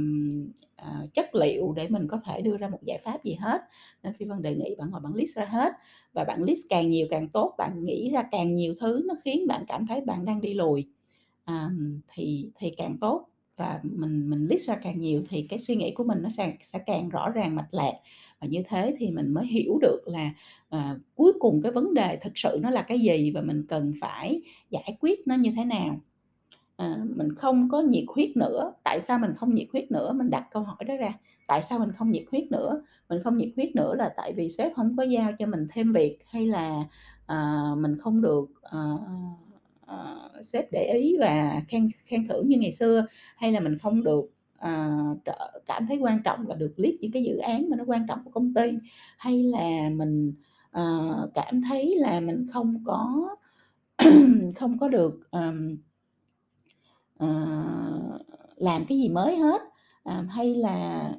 à, 0.76 1.02
chất 1.14 1.36
liệu 1.36 1.74
để 1.76 1.88
mình 1.90 2.08
có 2.08 2.20
thể 2.26 2.42
đưa 2.42 2.58
ra 2.58 2.68
một 2.70 2.80
giải 2.84 2.98
pháp 3.04 3.24
gì 3.24 3.34
hết. 3.40 3.62
Nên 4.04 4.14
Phi 4.14 4.26
Vân 4.26 4.42
đề 4.42 4.56
nghị 4.56 4.76
bạn 4.78 4.92
ngồi 4.92 5.00
bạn 5.02 5.14
list 5.16 5.38
ra 5.38 5.46
hết, 5.46 5.74
và 6.14 6.24
bạn 6.24 6.44
list 6.44 6.60
càng 6.70 6.90
nhiều 6.90 7.08
càng 7.10 7.30
tốt, 7.30 7.56
bạn 7.58 7.84
nghĩ 7.86 8.10
ra 8.10 8.24
càng 8.32 8.56
nhiều 8.56 8.74
thứ 8.80 9.02
nó 9.08 9.16
khiến 9.24 9.48
bạn 9.48 9.64
cảm 9.68 9.88
thấy 9.88 10.02
bạn 10.02 10.26
đang 10.26 10.42
đi 10.42 10.54
lùi, 10.54 10.88
à, 11.46 11.70
thì 12.14 12.52
thì 12.56 12.72
càng 12.78 12.98
tốt. 13.02 13.26
Và 13.58 13.80
mình 13.84 14.30
mình 14.30 14.46
list 14.46 14.68
ra 14.68 14.76
càng 14.76 15.02
nhiều 15.02 15.24
thì 15.30 15.42
cái 15.50 15.60
suy 15.60 15.76
nghĩ 15.76 15.92
của 15.92 16.04
mình 16.04 16.22
nó 16.22 16.30
sẽ 16.30 16.54
sẽ 16.62 16.80
càng 16.86 17.10
rõ 17.10 17.30
ràng 17.30 17.56
mạch 17.56 17.68
lạc, 17.74 17.94
và 18.42 18.48
như 18.48 18.64
thế 18.68 18.96
thì 18.98 19.12
mình 19.12 19.34
mới 19.34 19.46
hiểu 19.48 19.78
được 19.82 20.02
là, 20.06 20.32
à, 20.70 20.96
cuối 21.16 21.34
cùng 21.40 21.62
cái 21.64 21.72
vấn 21.72 21.94
đề 21.94 22.18
thực 22.22 22.32
sự 22.38 22.60
nó 22.62 22.70
là 22.70 22.82
cái 22.82 23.00
gì 23.00 23.32
và 23.32 23.42
mình 23.42 23.66
cần 23.70 23.94
phải 24.02 24.42
giải 24.70 24.98
quyết 25.02 25.20
nó 25.28 25.36
như 25.36 25.52
thế 25.58 25.66
nào. 25.66 26.00
À, 26.78 26.98
mình 27.16 27.36
không 27.36 27.70
có 27.72 27.82
nhiệt 27.82 28.04
huyết 28.16 28.38
nữa, 28.38 28.74
tại 28.84 29.00
sao 29.02 29.20
mình 29.20 29.34
không 29.38 29.56
nhiệt 29.56 29.68
huyết 29.74 29.92
nữa? 29.92 30.14
Mình 30.14 30.30
đặt 30.30 30.48
câu 30.52 30.64
hỏi 30.64 30.78
đó 30.88 30.96
ra, 30.96 31.14
tại 31.48 31.62
sao 31.62 31.80
mình 31.80 31.92
không 31.92 32.12
nhiệt 32.12 32.24
huyết 32.32 32.44
nữa? 32.52 32.84
Mình 33.10 33.20
không 33.24 33.38
nhiệt 33.38 33.50
huyết 33.56 33.76
nữa 33.76 33.96
là 33.96 34.14
tại 34.18 34.34
vì 34.34 34.50
sếp 34.50 34.74
không 34.76 34.98
có 34.98 35.04
giao 35.04 35.32
cho 35.40 35.46
mình 35.46 35.68
thêm 35.72 35.92
việc, 35.94 36.18
hay 36.28 36.48
là, 36.48 36.84
à, 37.28 37.62
mình 37.78 37.98
không 38.00 38.22
được, 38.22 38.46
à, 38.64 38.80
uh, 39.92 40.46
sếp 40.46 40.72
để 40.72 40.94
ý 40.94 41.18
và 41.20 41.62
khen 41.68 41.90
khen 42.06 42.28
thưởng 42.28 42.48
như 42.48 42.58
ngày 42.58 42.72
xưa, 42.72 43.06
hay 43.38 43.52
là 43.52 43.60
mình 43.60 43.78
không 43.78 44.04
được, 44.04 44.26
uh, 44.58 45.18
cảm 45.66 45.88
thấy 45.88 45.98
quan 45.98 46.24
trọng 46.24 46.48
là 46.48 46.56
được 46.56 46.74
lead 46.78 46.96
những 47.00 47.12
cái 47.12 47.24
dự 47.24 47.38
án 47.38 47.70
mà 47.70 47.78
nó 47.78 47.84
quan 47.88 48.08
trọng 48.08 48.24
của 48.24 48.32
công 48.32 48.54
ty, 48.54 48.72
hay 49.18 49.44
là 49.44 49.90
mình, 49.90 50.34
uh, 50.80 51.34
cảm 51.34 51.62
thấy 51.62 51.96
là 51.98 52.20
mình 52.20 52.46
không 52.54 52.84
có 52.86 53.30
không 54.56 54.80
có 54.80 54.88
được, 54.88 55.32
um, 55.32 55.78
uh, 57.24 58.22
làm 58.58 58.86
cái 58.86 58.98
gì 58.98 59.10
mới 59.10 59.38
hết, 59.38 59.62
uh, 60.10 60.30
hay 60.30 60.56
là 60.56 61.12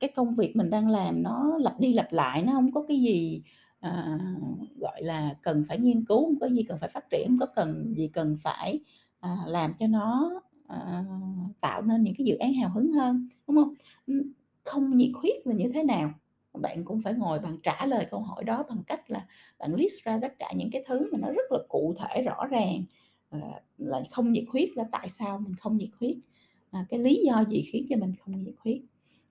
cái 0.00 0.10
công 0.16 0.34
việc 0.34 0.56
mình 0.56 0.70
đang 0.70 0.88
làm 0.88 1.22
nó 1.22 1.58
lặp 1.60 1.80
đi 1.80 1.92
lặp 1.92 2.12
lại, 2.12 2.42
nó 2.42 2.52
không 2.52 2.72
có 2.72 2.84
cái 2.88 3.00
gì, 3.00 3.42
à, 3.80 4.18
gọi 4.80 5.02
là, 5.02 5.34
cần 5.42 5.64
phải 5.68 5.78
nghiên 5.78 6.04
cứu, 6.04 6.26
không 6.26 6.38
có 6.40 6.46
gì 6.48 6.62
cần 6.62 6.78
phải 6.78 6.88
phát 6.90 7.10
triển, 7.10 7.26
không 7.28 7.38
có 7.38 7.46
cần 7.46 7.94
gì 7.96 8.08
cần 8.08 8.36
phải, 8.42 8.80
à, 9.20 9.36
làm 9.46 9.72
cho 9.80 9.86
nó, 9.86 10.40
à, 10.68 11.04
tạo 11.60 11.82
nên 11.82 12.02
những 12.02 12.14
cái 12.18 12.24
dự 12.26 12.36
án 12.36 12.54
hào 12.54 12.70
hứng 12.74 12.92
hơn, 12.92 13.28
đúng 13.48 13.56
không 13.56 13.74
không 14.64 14.96
nhiệt 14.96 15.10
huyết 15.14 15.46
là 15.46 15.54
như 15.54 15.70
thế 15.74 15.82
nào? 15.82 16.12
Bạn 16.62 16.84
cũng 16.84 17.00
phải 17.02 17.14
ngồi 17.14 17.38
bạn 17.38 17.58
trả 17.62 17.86
lời 17.86 18.06
câu 18.10 18.20
hỏi 18.20 18.44
đó 18.44 18.64
bằng 18.68 18.82
cách 18.86 19.10
là 19.10 19.26
bạn 19.58 19.74
list 19.74 20.04
ra 20.04 20.18
tất 20.22 20.34
cả 20.38 20.52
những 20.56 20.70
cái 20.72 20.82
thứ 20.88 21.10
mà 21.12 21.18
nó 21.18 21.28
rất 21.32 21.52
là 21.52 21.58
cụ 21.68 21.94
thể, 21.98 22.22
rõ 22.22 22.46
ràng 22.46 22.84
là 23.30 23.60
là 23.78 24.02
không 24.10 24.32
nhiệt 24.32 24.44
huyết 24.52 24.68
là 24.76 24.84
tại 24.92 25.08
sao 25.08 25.38
mình 25.38 25.54
không 25.56 25.74
nhiệt 25.76 25.88
huyết, 26.00 26.16
à, 26.70 26.86
cái 26.88 27.00
lý 27.00 27.22
do 27.26 27.44
gì 27.48 27.62
khiến 27.62 27.86
cho 27.88 27.96
mình 27.96 28.14
không 28.20 28.44
nhiệt 28.44 28.54
huyết. 28.64 28.78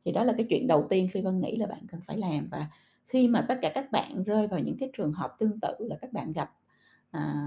Thì 0.05 0.11
đó 0.11 0.23
là 0.23 0.33
cái 0.37 0.45
chuyện 0.49 0.67
đầu 0.67 0.85
tiên 0.89 1.07
Phi 1.11 1.21
Vân 1.21 1.41
nghĩ 1.41 1.55
là 1.55 1.65
bạn 1.67 1.87
cần 1.91 2.01
phải 2.07 2.17
làm, 2.17 2.47
và 2.51 2.67
khi 3.09 3.27
mà 3.27 3.45
tất 3.49 3.59
cả 3.61 3.71
các 3.75 3.91
bạn 3.91 4.23
rơi 4.23 4.47
vào 4.47 4.59
những 4.59 4.77
cái 4.79 4.89
trường 4.93 5.13
hợp 5.13 5.35
tương 5.39 5.59
tự 5.61 5.73
là 5.79 5.95
các 6.01 6.13
bạn 6.13 6.31
gặp, 6.33 6.51
à, 7.11 7.43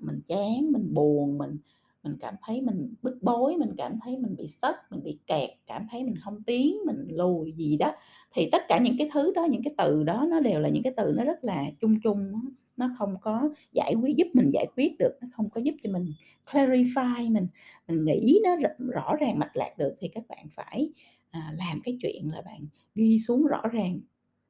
mình 0.00 0.20
chán, 0.28 0.72
mình 0.72 0.94
buồn, 0.94 1.38
mình 1.38 1.56
mình 2.04 2.16
cảm 2.20 2.34
thấy 2.42 2.60
mình 2.60 2.94
bức 3.02 3.18
bối, 3.22 3.56
mình 3.58 3.70
cảm 3.76 3.98
thấy 4.04 4.18
mình 4.18 4.36
bị 4.36 4.48
stuck, 4.48 4.76
mình 4.90 5.02
bị 5.04 5.18
kẹt, 5.26 5.50
cảm 5.66 5.86
thấy 5.90 6.04
mình 6.04 6.14
không 6.24 6.42
tiến, 6.46 6.76
mình 6.86 7.06
lùi 7.10 7.52
gì 7.52 7.76
đó, 7.76 7.92
thì 8.34 8.48
tất 8.52 8.62
cả 8.68 8.78
những 8.78 8.94
cái 8.98 9.08
thứ 9.12 9.32
đó, 9.34 9.44
những 9.50 9.62
cái 9.64 9.74
từ 9.78 10.02
đó 10.04 10.26
nó 10.30 10.40
đều 10.40 10.60
là 10.60 10.68
những 10.68 10.82
cái 10.82 10.92
từ 10.96 11.12
nó 11.16 11.24
rất 11.24 11.44
là 11.44 11.64
chung 11.80 12.00
chung, 12.04 12.32
nó 12.76 12.90
không 12.98 13.16
có 13.22 13.50
giải 13.72 13.94
quyết 14.02 14.16
giúp 14.16 14.26
mình 14.34 14.50
giải 14.52 14.66
quyết 14.76 14.92
được, 14.98 15.12
nó 15.22 15.28
không 15.32 15.50
có 15.50 15.60
giúp 15.60 15.74
cho 15.82 15.90
mình 15.92 16.06
clarify, 16.46 17.32
mình 17.32 17.46
mình 17.88 18.04
nghĩ 18.04 18.40
nó 18.44 18.56
rõ 18.94 19.14
ràng 19.20 19.38
mạch 19.38 19.56
lạc 19.56 19.74
được, 19.78 19.94
thì 19.98 20.08
các 20.08 20.24
bạn 20.28 20.46
phải, 20.56 20.90
à, 21.30 21.52
làm 21.58 21.80
cái 21.84 21.98
chuyện 22.02 22.28
là 22.32 22.40
bạn 22.42 22.66
ghi 22.94 23.18
xuống 23.18 23.46
rõ 23.46 23.62
ràng, 23.72 24.00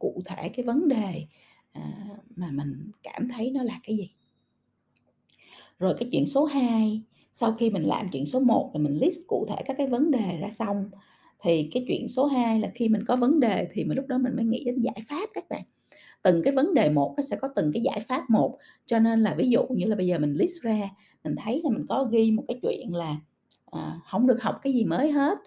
cụ 0.02 0.22
thể 0.24 0.48
cái 0.48 0.64
vấn 0.64 0.88
đề, 0.88 1.26
à, 1.72 1.82
mà 2.36 2.50
mình 2.50 2.90
cảm 3.02 3.28
thấy 3.28 3.50
nó 3.50 3.62
là 3.62 3.80
cái 3.82 3.96
gì. 3.96 4.10
Rồi 5.78 5.94
cái 5.98 6.08
chuyện 6.12 6.26
số 6.26 6.44
2, 6.44 7.02
sau 7.32 7.52
khi 7.52 7.70
mình 7.70 7.82
làm 7.82 8.08
chuyện 8.12 8.26
số 8.26 8.40
1 8.40 8.70
là 8.74 8.80
mình 8.80 8.98
list 8.98 9.18
cụ 9.26 9.46
thể 9.48 9.62
các 9.66 9.76
cái 9.78 9.86
vấn 9.86 10.10
đề 10.10 10.38
ra 10.40 10.50
xong, 10.50 10.90
thì 11.42 11.68
cái 11.72 11.84
chuyện 11.88 12.08
số 12.08 12.26
2 12.26 12.60
là 12.60 12.70
khi 12.74 12.88
mình 12.88 13.04
có 13.06 13.16
vấn 13.16 13.40
đề 13.40 13.68
thì 13.72 13.84
mình 13.84 13.96
lúc 13.96 14.06
đó 14.06 14.18
mình 14.18 14.36
mới 14.36 14.44
nghĩ 14.44 14.64
đến 14.64 14.80
giải 14.80 14.98
pháp 15.08 15.28
các 15.34 15.44
bạn. 15.50 15.62
Từng 16.22 16.42
cái 16.42 16.54
vấn 16.54 16.74
đề 16.74 16.90
một 16.90 17.14
nó 17.16 17.22
sẽ 17.22 17.36
có 17.36 17.48
từng 17.56 17.72
cái 17.74 17.82
giải 17.82 18.00
pháp 18.08 18.30
một, 18.30 18.58
cho 18.86 18.98
nên 18.98 19.20
là 19.20 19.34
ví 19.34 19.48
dụ 19.50 19.66
như 19.66 19.86
là 19.86 19.96
bây 19.96 20.06
giờ 20.06 20.18
mình 20.18 20.32
list 20.32 20.62
ra, 20.62 20.80
mình 21.24 21.34
thấy 21.44 21.60
là 21.64 21.70
mình 21.70 21.86
có 21.88 22.08
ghi 22.12 22.30
một 22.30 22.44
cái 22.48 22.58
chuyện 22.62 22.94
là, 22.94 23.16
à, 23.70 24.00
không 24.04 24.26
được 24.26 24.42
học 24.42 24.58
cái 24.62 24.72
gì 24.72 24.84
mới 24.84 25.12
hết, 25.12 25.38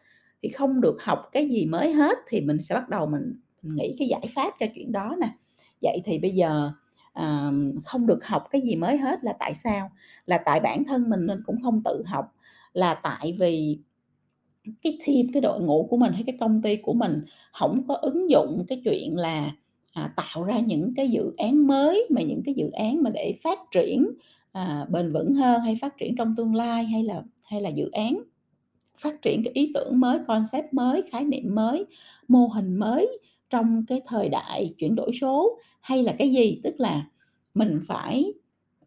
thì 0.44 0.50
không 0.50 0.82
được 0.82 1.02
học 1.02 1.30
cái 1.32 1.50
gì 1.50 1.66
mới 1.66 1.94
hết 1.94 2.18
thì 2.30 2.42
mình 2.42 2.62
sẽ 2.62 2.76
bắt 2.76 2.90
đầu 2.90 3.06
mình 3.08 3.34
nghĩ 3.76 3.96
cái 4.00 4.08
giải 4.08 4.28
pháp 4.36 4.54
cho 4.60 4.66
chuyện 4.76 4.92
đó 4.92 5.16
nè. 5.22 5.28
Vậy 5.82 6.02
thì 6.06 6.20
bây 6.20 6.32
giờ, 6.32 6.72
à, 7.14 7.52
không 7.84 8.08
được 8.08 8.26
học 8.26 8.44
cái 8.52 8.62
gì 8.62 8.76
mới 8.76 8.98
hết 8.98 9.24
là 9.24 9.34
tại 9.40 9.54
sao? 9.54 9.92
Là 10.26 10.38
tại 10.38 10.60
bản 10.60 10.84
thân 10.84 11.10
mình 11.10 11.26
nên 11.26 11.44
cũng 11.46 11.62
không 11.64 11.82
tự 11.86 12.04
học, 12.06 12.26
là 12.74 12.94
tại 12.94 13.36
vì 13.40 13.80
cái 14.82 14.98
team, 15.08 15.28
cái 15.34 15.42
đội 15.42 15.62
ngũ 15.62 15.88
của 15.90 15.98
mình 15.98 16.14
hay 16.14 16.24
cái 16.28 16.38
công 16.40 16.62
ty 16.62 16.76
của 16.76 16.94
mình 16.94 17.22
không 17.54 17.88
có 17.88 17.96
ứng 17.96 18.30
dụng 18.30 18.66
cái 18.68 18.82
chuyện 18.86 19.18
là, 19.18 19.52
à, 19.94 20.14
tạo 20.16 20.44
ra 20.44 20.60
những 20.60 20.94
cái 20.96 21.10
dự 21.10 21.34
án 21.38 21.68
mới, 21.68 22.08
mà 22.10 22.22
những 22.22 22.42
cái 22.46 22.56
dự 22.56 22.70
án 22.72 23.04
mà 23.04 23.10
để 23.14 23.34
phát 23.44 23.60
triển, 23.72 24.08
à, 24.52 24.86
bền 24.90 25.14
vững 25.14 25.34
hơn, 25.34 25.62
hay 25.62 25.78
phát 25.82 25.98
triển 25.98 26.16
trong 26.16 26.36
tương 26.36 26.56
lai, 26.56 26.86
hay 26.86 27.04
là 27.04 27.24
hay 27.46 27.62
là 27.62 27.70
dự 27.70 27.90
án 27.92 28.24
phát 28.98 29.22
triển 29.22 29.44
cái 29.44 29.54
ý 29.54 29.72
tưởng 29.74 30.00
mới, 30.00 30.20
concept 30.28 30.74
mới, 30.74 31.02
khái 31.12 31.24
niệm 31.24 31.56
mới, 31.56 31.86
mô 32.28 32.48
hình 32.48 32.76
mới 32.76 33.20
trong 33.56 33.86
cái 33.86 34.02
thời 34.08 34.30
đại 34.30 34.74
chuyển 34.78 34.96
đổi 34.96 35.12
số, 35.22 35.60
hay 35.82 36.04
là 36.04 36.16
cái 36.18 36.32
gì. 36.32 36.60
Tức 36.64 36.76
là 36.78 37.06
mình 37.54 37.80
phải 37.88 38.34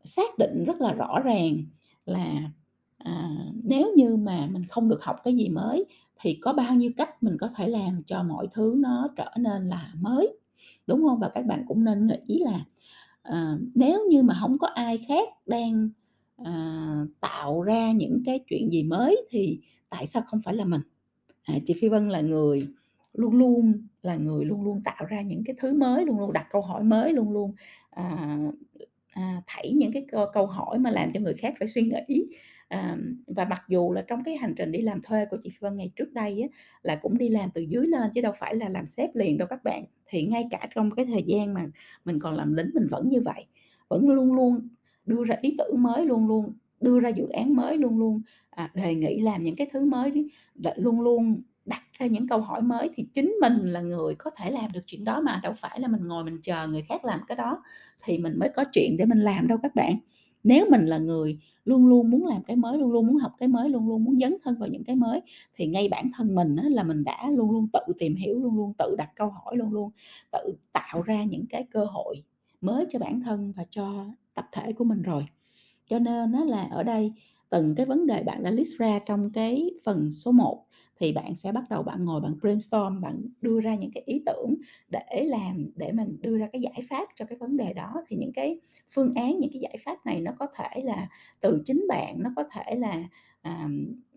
xác 0.04 0.38
định 0.38 0.64
rất 0.64 0.80
là 0.80 0.92
rõ 0.92 1.20
ràng 1.25 1.56
là, 2.06 2.50
à, 2.98 3.30
nếu 3.64 3.92
như 3.96 4.16
mà 4.16 4.48
mình 4.52 4.64
không 4.68 4.88
được 4.88 5.04
học 5.04 5.16
cái 5.25 5.37
gì 5.37 5.48
mới 5.48 5.84
thì 6.20 6.38
có 6.42 6.52
bao 6.52 6.75
nhiêu 6.75 6.90
cách 6.96 7.22
mình 7.22 7.37
có 7.40 7.48
thể 7.56 7.68
làm 7.68 8.02
cho 8.06 8.22
mọi 8.22 8.48
thứ 8.52 8.75
nó 8.78 9.08
trở 9.16 9.30
nên 9.38 9.62
là 9.62 9.92
mới, 10.00 10.38
đúng 10.87 11.02
không 11.08 11.18
Và 11.18 11.28
các 11.34 11.46
bạn 11.46 11.64
cũng 11.68 11.84
nên 11.84 12.06
nghĩ 12.06 12.38
là, 12.38 12.64
à, 13.22 13.58
nếu 13.75 14.06
như 14.10 14.22
mà 14.22 14.37
không 14.40 14.58
có 14.58 14.66
ai 14.66 14.98
khác 14.98 15.28
đang, 15.46 15.90
à, 16.44 16.87
tạo 17.20 17.62
ra 17.62 17.92
những 17.92 18.22
cái 18.25 18.40
chuyện 18.48 18.72
gì 18.72 18.82
mới 18.82 19.26
thì 19.30 19.60
tại 19.88 20.06
sao 20.06 20.22
không 20.26 20.40
phải 20.40 20.54
là 20.54 20.64
mình? 20.64 20.80
À, 21.42 21.54
chị 21.66 21.75
Phi 21.80 21.88
Vân 21.88 22.08
là 22.08 22.20
người 22.20 22.68
luôn 23.18 23.34
luôn 23.38 23.87
là 24.02 24.16
người 24.16 24.44
luôn 24.44 24.62
luôn 24.62 24.82
tạo 24.84 25.06
ra 25.08 25.20
những 25.22 25.44
cái 25.44 25.56
thứ 25.58 25.75
mới, 25.75 26.04
luôn 26.06 26.18
luôn 26.18 26.32
đặt 26.32 26.46
câu 26.50 26.62
hỏi 26.62 26.82
mới, 26.82 27.12
luôn 27.12 27.32
luôn, 27.32 27.54
à, 27.90 28.38
à, 29.12 29.42
thảy 29.46 29.72
những 29.76 29.92
cái 29.92 30.06
câu 30.12 30.26
câu 30.32 30.46
hỏi 30.46 30.78
mà 30.78 30.90
làm 30.90 31.10
cho 31.14 31.20
người 31.20 31.34
khác 31.34 31.54
phải 31.58 31.68
suy 31.68 31.82
nghĩ. 31.82 32.26
À, 32.68 32.96
và 33.26 33.44
mặc 33.44 33.62
dù 33.68 33.92
là 33.92 34.04
trong 34.08 34.25
cái 34.25 34.37
hành 34.37 34.54
trình 34.56 34.72
đi 34.72 34.80
làm 34.80 35.00
thuê 35.02 35.26
của 35.30 35.37
chị 35.42 35.50
Phi 35.50 35.56
Vân 35.60 35.76
ngày 35.76 35.90
trước 35.96 36.12
đây 36.12 36.40
á, 36.42 36.48
là 36.82 36.96
cũng 36.96 37.18
đi 37.18 37.28
làm 37.28 37.50
từ 37.54 37.62
dưới 37.62 37.87
lên 37.87 38.10
chứ 38.14 38.20
đâu 38.20 38.32
phải 38.38 38.54
là 38.54 38.68
làm 38.68 38.87
sếp 38.87 39.10
liền 39.14 39.38
đâu 39.38 39.48
các 39.50 39.64
bạn. 39.64 39.84
Thì 40.06 40.26
ngay 40.26 40.44
cả 40.50 40.68
trong 40.75 40.90
cái 40.90 41.06
thời 41.06 41.22
gian 41.26 41.54
mà 41.54 41.66
mình 42.04 42.18
còn 42.18 42.34
làm 42.34 42.52
lính 42.54 42.70
mình 42.75 42.87
vẫn 42.90 43.08
như 43.08 43.20
vậy, 43.25 43.46
vẫn 43.88 44.08
luôn 44.08 44.32
luôn 44.32 44.56
đưa 45.06 45.25
ra 45.25 45.37
ý 45.42 45.54
tưởng 45.58 45.82
mới, 45.82 46.06
luôn 46.06 46.26
luôn 46.28 46.52
đưa 46.80 47.00
ra 47.00 47.08
dự 47.08 47.28
án 47.28 47.56
mới, 47.56 47.78
luôn 47.78 47.98
luôn, 47.98 48.22
à, 48.50 48.70
đề 48.75 48.94
nghị 48.94 49.20
làm 49.20 49.42
những 49.42 49.56
cái 49.56 49.66
thứ 49.72 49.84
mới, 49.84 50.30
luôn 50.76 51.00
luôn 51.00 51.42
đặt 51.68 51.82
ra 51.98 52.06
những 52.06 52.28
câu 52.28 52.40
hỏi 52.40 52.62
mới 52.62 52.90
thì 52.94 53.06
chính 53.14 53.37
mình 53.40 53.52
là 53.62 53.80
người 53.80 54.14
có 54.14 54.30
thể 54.37 54.50
làm 54.50 54.72
được 54.72 54.80
chuyện 54.87 55.04
đó 55.04 55.20
mà, 55.20 55.40
đâu 55.42 55.52
phải 55.56 55.80
là 55.80 55.88
mình 55.88 56.08
ngồi 56.08 56.25
mình 56.25 56.38
chờ 56.42 56.68
người 56.68 56.82
khác 56.82 57.04
làm 57.04 57.20
cái 57.28 57.37
đó 57.37 57.62
thì 58.04 58.18
mình 58.18 58.38
mới 58.38 58.48
có 58.48 58.64
chuyện 58.72 58.96
để 58.96 59.04
mình 59.04 59.18
làm 59.18 59.48
đâu 59.48 59.58
các 59.62 59.75
bạn. 59.75 59.98
Nếu 60.44 60.66
mình 60.70 60.87
là 60.87 60.98
người 60.98 61.38
luôn 61.64 61.87
luôn 61.87 62.10
muốn 62.10 62.26
làm 62.26 62.42
cái 62.42 62.56
mới, 62.56 62.78
luôn 62.78 62.92
luôn 62.92 63.06
muốn 63.06 63.16
học 63.16 63.32
cái 63.38 63.48
mới, 63.48 63.68
luôn 63.68 63.88
luôn 63.88 64.04
muốn 64.04 64.18
dấn 64.18 64.37
thân 64.44 64.56
vào 64.58 64.68
những 64.68 64.84
cái 64.84 64.96
mới 64.96 65.20
thì 65.54 65.66
ngay 65.66 65.88
bản 65.88 66.10
thân 66.14 66.34
mình 66.34 66.56
á 66.56 66.64
là 66.70 66.82
mình 66.82 67.04
đã 67.04 67.30
luôn 67.30 67.50
luôn 67.50 67.68
tự 67.72 67.92
tìm 67.98 68.14
hiểu, 68.16 68.38
luôn 68.40 68.56
luôn 68.56 68.72
tự 68.78 68.94
đặt 68.98 69.10
câu 69.16 69.30
hỏi, 69.30 69.56
luôn 69.56 69.72
luôn 69.72 69.90
tự 70.32 70.56
tạo 70.72 71.02
ra 71.02 71.25
những 71.25 71.46
cái 71.46 71.64
cơ 71.70 71.84
hội 71.84 72.22
mới 72.60 72.87
cho 72.90 72.98
bản 72.98 73.20
thân 73.20 73.52
và 73.56 73.64
cho 73.70 74.06
tập 74.34 74.44
thể 74.52 74.72
của 74.72 74.84
mình 74.84 75.02
rồi. 75.02 75.26
Cho 75.90 75.98
nên 75.98 76.32
á 76.32 76.40
là 76.44 76.68
ở 76.70 76.82
đây 76.82 77.12
từng 77.50 77.75
cái 77.75 77.87
vấn 77.87 78.06
đề 78.06 78.22
bạn 78.22 78.42
đã 78.42 78.50
list 78.50 78.76
ra 78.78 78.98
trong 79.06 79.30
cái 79.32 79.70
phần 79.84 80.10
số 80.12 80.32
1 80.32 80.64
thì 81.00 81.12
bạn 81.12 81.34
sẽ 81.34 81.52
bắt 81.52 81.64
đầu 81.70 81.82
bạn 81.82 82.04
ngồi 82.04 82.20
bạn 82.20 82.34
brainstorm, 82.40 83.00
bạn 83.00 83.22
đưa 83.40 83.60
ra 83.60 83.74
những 83.74 83.90
cái 83.94 84.02
ý 84.06 84.22
tưởng 84.26 84.54
để 84.88 85.24
làm 85.26 85.66
để 85.76 85.92
mình 85.92 86.16
đưa 86.20 86.38
ra 86.38 86.46
cái 86.52 86.62
giải 86.62 86.80
pháp 86.90 87.08
cho 87.16 87.24
cái 87.24 87.38
vấn 87.38 87.56
đề 87.56 87.72
đó. 87.72 87.94
Thì 88.08 88.16
những 88.16 88.32
cái 88.34 88.60
phương 88.94 89.14
án, 89.14 89.38
những 89.40 89.50
cái 89.52 89.60
giải 89.60 89.76
pháp 89.84 89.96
này 90.06 90.20
nó 90.20 90.32
có 90.38 90.46
thể 90.56 90.82
là 90.84 91.08
từ 91.40 91.62
chính 91.66 91.86
bạn, 91.88 92.22
nó 92.22 92.30
có 92.36 92.44
thể 92.52 92.74
là, 92.76 93.04
à, 93.42 93.68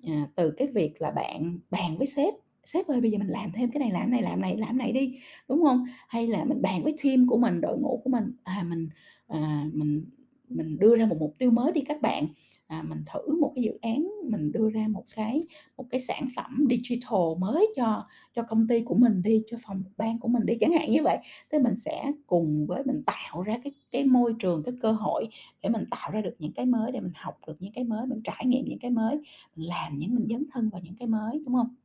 à, 0.03 0.27
từ 0.35 0.51
cái 0.51 0.67
việc 0.67 1.01
là 1.01 1.11
bạn 1.11 1.59
bàn 1.69 1.97
với 1.97 2.07
sếp: 2.07 2.33
"Sếp 2.63 2.88
ơi, 2.88 3.01
bây 3.01 3.11
giờ 3.11 3.17
mình 3.17 3.27
làm 3.27 3.51
thêm 3.53 3.71
cái 3.71 3.79
này, 3.79 3.91
làm 3.91 4.11
này, 4.11 4.21
làm 4.21 4.41
này, 4.41 4.57
làm 4.57 4.77
này 4.77 4.91
đi", 4.91 5.19
đúng 5.50 5.63
không 5.63 5.85
Hay 6.07 6.27
là 6.27 6.43
mình 6.45 6.61
bàn 6.61 6.83
với 6.83 6.93
team 7.03 7.27
của 7.27 7.38
mình, 7.38 7.61
đội 7.61 7.77
ngũ 7.79 8.01
của 8.03 8.09
mình: 8.09 8.31
"À, 8.43 8.63
mình, 8.69 8.89
à, 9.27 9.65
mình 9.73 10.05
mình 10.55 10.79
đưa 10.79 10.96
ra 10.96 11.05
một 11.05 11.17
mục 11.20 11.36
tiêu 11.38 11.51
mới 11.51 11.72
đi 11.72 11.81
các 11.81 12.01
bạn, 12.01 12.27
à, 12.67 12.84
mình 12.89 13.00
thử 13.13 13.39
một 13.41 13.51
cái 13.55 13.63
dự 13.63 13.72
án, 13.81 14.08
mình 14.31 14.51
đưa 14.51 14.70
ra 14.70 14.88
một 14.89 15.03
cái 15.15 15.43
một 15.77 15.86
cái 15.89 16.00
sản 16.00 16.24
phẩm 16.36 16.65
digital 16.70 17.20
mới 17.39 17.67
cho 17.75 18.08
cho 18.36 18.43
công 18.43 18.67
ty 18.67 18.81
của 18.81 18.96
mình 18.96 19.22
đi, 19.24 19.43
cho 19.48 19.58
phòng 19.65 19.84
ban 19.98 20.20
của 20.20 20.27
mình 20.27 20.46
đi", 20.46 20.53
chẳng 20.62 20.72
hạn 20.72 20.91
như 20.91 21.03
vậy. 21.03 21.17
Thế 21.51 21.60
mình 21.60 21.75
sẽ 21.75 22.12
cùng 22.27 22.65
với 22.67 22.84
mình 22.86 23.03
tạo 23.05 23.41
ra 23.41 23.58
cái 23.63 23.74
cái 23.91 24.05
môi 24.05 24.34
trường, 24.39 24.63
cái 24.63 24.74
cơ 24.81 24.91
hội 24.91 25.27
để 25.63 25.70
mình 25.70 25.86
tạo 25.91 26.12
ra 26.12 26.22
được 26.22 26.36
những 26.39 26.53
cái 26.53 26.65
mới, 26.65 26.91
để 26.91 27.00
mình 27.00 27.12
học 27.15 27.38
được 27.48 27.55
những 27.60 27.74
cái 27.74 27.84
mới, 27.84 28.05
mình 28.08 28.22
trải 28.24 28.46
nghiệm 28.46 28.65
những 28.65 28.79
cái 28.79 28.91
mới, 28.91 29.17
mình 29.55 29.67
làm 29.70 29.98
những 29.98 30.15
mình 30.15 30.27
dấn 30.29 30.46
thân 30.51 30.70
vào 30.70 30.81
những 30.81 30.96
cái 31.00 31.08
mới, 31.08 31.41
đúng 31.46 31.55
không? 31.55 31.75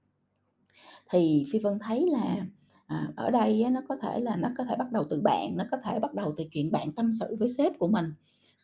Thì 1.11 1.45
Phi 1.53 1.59
Vân 1.59 1.79
thấy 1.81 2.07
là, 2.11 2.47
à, 2.87 3.09
ở 3.17 3.31
đây 3.31 3.63
á, 3.63 3.71
nó 3.71 3.81
có 3.89 3.97
thể 4.03 4.21
là 4.21 4.37
nó 4.37 4.49
có 4.59 4.65
thể 4.65 4.75
bắt 4.79 4.93
đầu 4.93 5.05
từ 5.11 5.21
bạn, 5.25 5.57
nó 5.57 5.65
có 5.71 5.77
thể 5.85 5.99
bắt 6.01 6.15
đầu 6.15 6.35
từ 6.37 6.45
chuyện 6.53 6.71
bạn 6.73 6.93
tâm 6.93 7.11
sự 7.21 7.37
với 7.39 7.49
sếp 7.49 7.73
của 7.79 7.89
mình, 7.89 8.05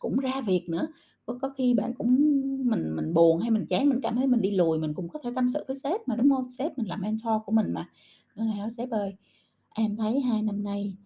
cũng 0.03 0.19
ra 0.19 0.43
việc 0.47 0.67
nữa. 0.71 0.89
Có 1.27 1.39
có 1.43 1.51
khi 1.59 1.75
bạn 1.75 1.95
cũng 1.99 2.09
mình 2.71 2.97
mình 2.97 3.15
buồn 3.15 3.41
hay 3.41 3.53
mình 3.53 3.67
chán, 3.71 3.91
mình 3.91 4.01
cảm 4.03 4.17
thấy 4.17 4.29
mình 4.29 4.43
đi 4.43 4.53
lùi, 4.53 4.79
mình 4.81 4.95
cũng 4.95 5.09
có 5.11 5.21
thể 5.25 5.31
tâm 5.37 5.49
sự 5.51 5.65
với 5.69 5.77
sếp 5.85 6.09
mà, 6.09 6.17
đúng 6.17 6.31
không 6.31 6.51
Sếp 6.51 6.79
mình 6.79 6.89
là 6.89 6.97
mentor 6.99 7.35
của 7.47 7.53
mình 7.53 7.73
mà. 7.75 7.91
nói 8.37 8.49
là 8.59 8.71
"Sếp 8.71 8.91
ơi, 8.91 9.15
em 9.77 9.97
thấy 9.99 10.21
hai 10.23 10.43
năm 10.43 10.65
nay, 10.65 10.97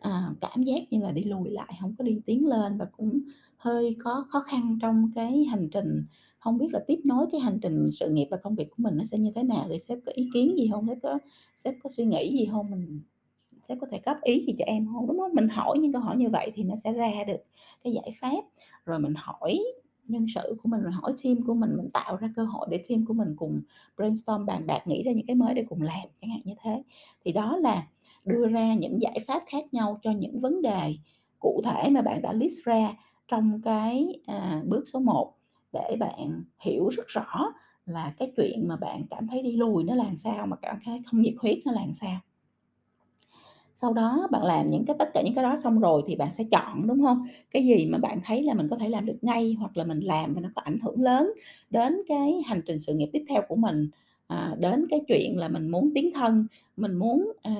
à, 0.00 0.34
cảm 0.42 0.64
giác 0.64 0.82
như 0.92 1.00
là 1.02 1.12
đi 1.12 1.24
lùi 1.24 1.50
lại, 1.52 1.74
không 1.82 1.94
có 1.98 2.04
đi 2.04 2.18
tiến 2.26 2.46
lên 2.48 2.78
và 2.78 2.86
cũng 2.98 3.20
hơi 3.58 3.96
có 4.04 4.26
khó 4.30 4.40
khăn 4.42 4.78
trong 4.82 5.10
cái 5.14 5.44
hành 5.44 5.68
trình, 5.72 6.04
không 6.40 6.58
biết 6.58 6.68
là 6.72 6.80
tiếp 6.88 7.00
nối 7.06 7.26
cái 7.32 7.42
hành 7.42 7.60
trình 7.62 7.90
sự 7.92 8.10
nghiệp 8.10 8.28
và 8.32 8.38
công 8.38 8.56
việc 8.56 8.70
của 8.70 8.76
mình 8.78 8.96
nó 8.98 9.04
sẽ 9.04 9.18
như 9.18 9.32
thế 9.36 9.44
nào, 9.44 9.66
thì 9.70 9.78
sếp 9.88 9.98
có 10.06 10.12
ý 10.16 10.30
kiến 10.34 10.56
gì 10.58 10.68
không 10.72 10.86
Sếp 10.88 10.98
có 11.02 11.18
sếp 11.56 11.74
có 11.84 11.90
suy 11.90 12.06
nghĩ 12.06 12.32
gì 12.40 12.48
không 12.52 12.70
Mình 12.70 13.00
sếp 13.70 13.78
có 13.82 13.88
thể 13.92 14.00
góp 14.06 14.18
ý 14.22 14.44
gì 14.48 14.54
cho 14.58 14.66
em 14.66 14.86
không? 14.94 15.08
Đúng 15.08 15.18
không? 15.20 15.34
Mình 15.34 15.48
hỏi 15.48 15.78
những 15.78 15.92
câu 15.94 16.02
hỏi 16.02 16.18
như 16.18 16.30
vậy 16.30 16.52
thì 16.56 16.64
nó 16.64 16.76
sẽ 16.76 16.92
ra 16.94 17.10
được 17.28 17.40
cái 17.84 17.94
giải 17.94 18.10
pháp. 18.20 18.44
Rồi 18.86 19.00
mình 19.00 19.14
hỏi 19.16 19.60
nhân 20.08 20.26
sự 20.34 20.56
của 20.62 20.68
mình, 20.68 20.82
mình 20.84 20.92
hỏi 20.92 21.14
team 21.24 21.36
của 21.46 21.54
mình, 21.54 21.70
mình 21.76 21.90
tạo 21.92 22.16
ra 22.16 22.30
cơ 22.36 22.44
hội 22.44 22.66
để 22.70 22.82
team 22.88 23.06
của 23.06 23.14
mình 23.14 23.34
cùng 23.38 23.62
brainstorm, 23.98 24.46
bàn 24.46 24.66
bạc, 24.66 24.82
nghĩ 24.86 25.04
ra 25.04 25.12
những 25.12 25.26
cái 25.26 25.36
mới 25.36 25.54
để 25.54 25.64
cùng 25.68 25.82
làm, 25.82 26.08
chẳng 26.22 26.30
hạn 26.30 26.40
như 26.44 26.54
thế. 26.64 26.84
Thì 27.24 27.32
đó 27.32 27.58
là 27.58 27.86
đưa 28.24 28.48
ra 28.48 28.74
những 28.74 29.02
giải 29.02 29.18
pháp 29.28 29.44
khác 29.46 29.64
nhau 29.74 30.00
cho 30.02 30.10
những 30.12 30.40
vấn 30.40 30.62
đề 30.62 30.94
cụ 31.40 31.62
thể 31.64 31.90
mà 31.90 32.02
bạn 32.02 32.22
đã 32.22 32.32
list 32.32 32.58
ra 32.64 32.94
trong 33.28 33.62
cái, 33.64 34.20
à, 34.26 34.62
bước 34.66 34.84
số 34.92 34.98
1 35.00 35.34
để 35.72 35.96
bạn 36.00 36.44
hiểu 36.60 36.88
rất 36.88 37.04
rõ 37.08 37.52
là 37.86 38.14
cái 38.18 38.32
chuyện 38.36 38.68
mà 38.68 38.76
bạn 38.76 39.02
cảm 39.10 39.28
thấy 39.28 39.42
đi 39.42 39.56
lùi 39.56 39.84
nó 39.84 39.94
làm 39.94 40.16
sao, 40.16 40.46
mà 40.46 40.56
cảm 40.62 40.78
thấy 40.84 41.02
không 41.06 41.20
nhiệt 41.22 41.34
huyết 41.42 41.58
nó 41.66 41.72
làm 41.72 41.92
sao. 41.92 42.20
Sau 43.74 43.92
đó 43.92 44.28
bạn 44.30 44.42
làm 44.44 44.70
những 44.70 44.84
cái 44.86 44.96
tất 44.98 45.08
cả 45.14 45.22
những 45.22 45.34
cái 45.34 45.44
đó 45.44 45.56
xong 45.64 45.80
rồi 45.80 46.02
thì 46.06 46.16
bạn 46.16 46.30
sẽ 46.30 46.44
chọn, 46.50 46.86
đúng 46.86 47.02
không 47.02 47.26
Cái 47.50 47.64
gì 47.66 47.86
mà 47.86 47.98
bạn 47.98 48.18
thấy 48.24 48.42
là 48.42 48.54
mình 48.54 48.68
có 48.70 48.76
thể 48.76 48.88
làm 48.88 49.06
được 49.06 49.16
ngay 49.22 49.56
hoặc 49.58 49.76
là 49.76 49.84
mình 49.84 50.00
làm 50.00 50.34
và 50.34 50.40
nó 50.40 50.48
có 50.54 50.62
ảnh 50.64 50.78
hưởng 50.82 51.02
lớn 51.02 51.32
đến 51.70 51.96
cái 52.08 52.42
hành 52.46 52.60
trình 52.66 52.78
sự 52.80 52.94
nghiệp 52.94 53.08
tiếp 53.12 53.24
theo 53.28 53.42
của 53.48 53.56
mình, 53.56 53.88
à, 54.26 54.54
đến 54.58 54.86
cái 54.90 55.00
chuyện 55.08 55.38
là 55.38 55.48
mình 55.48 55.68
muốn 55.70 55.88
tiến 55.94 56.10
thân, 56.14 56.46
mình 56.76 56.94
muốn, 56.96 57.32
à, 57.42 57.52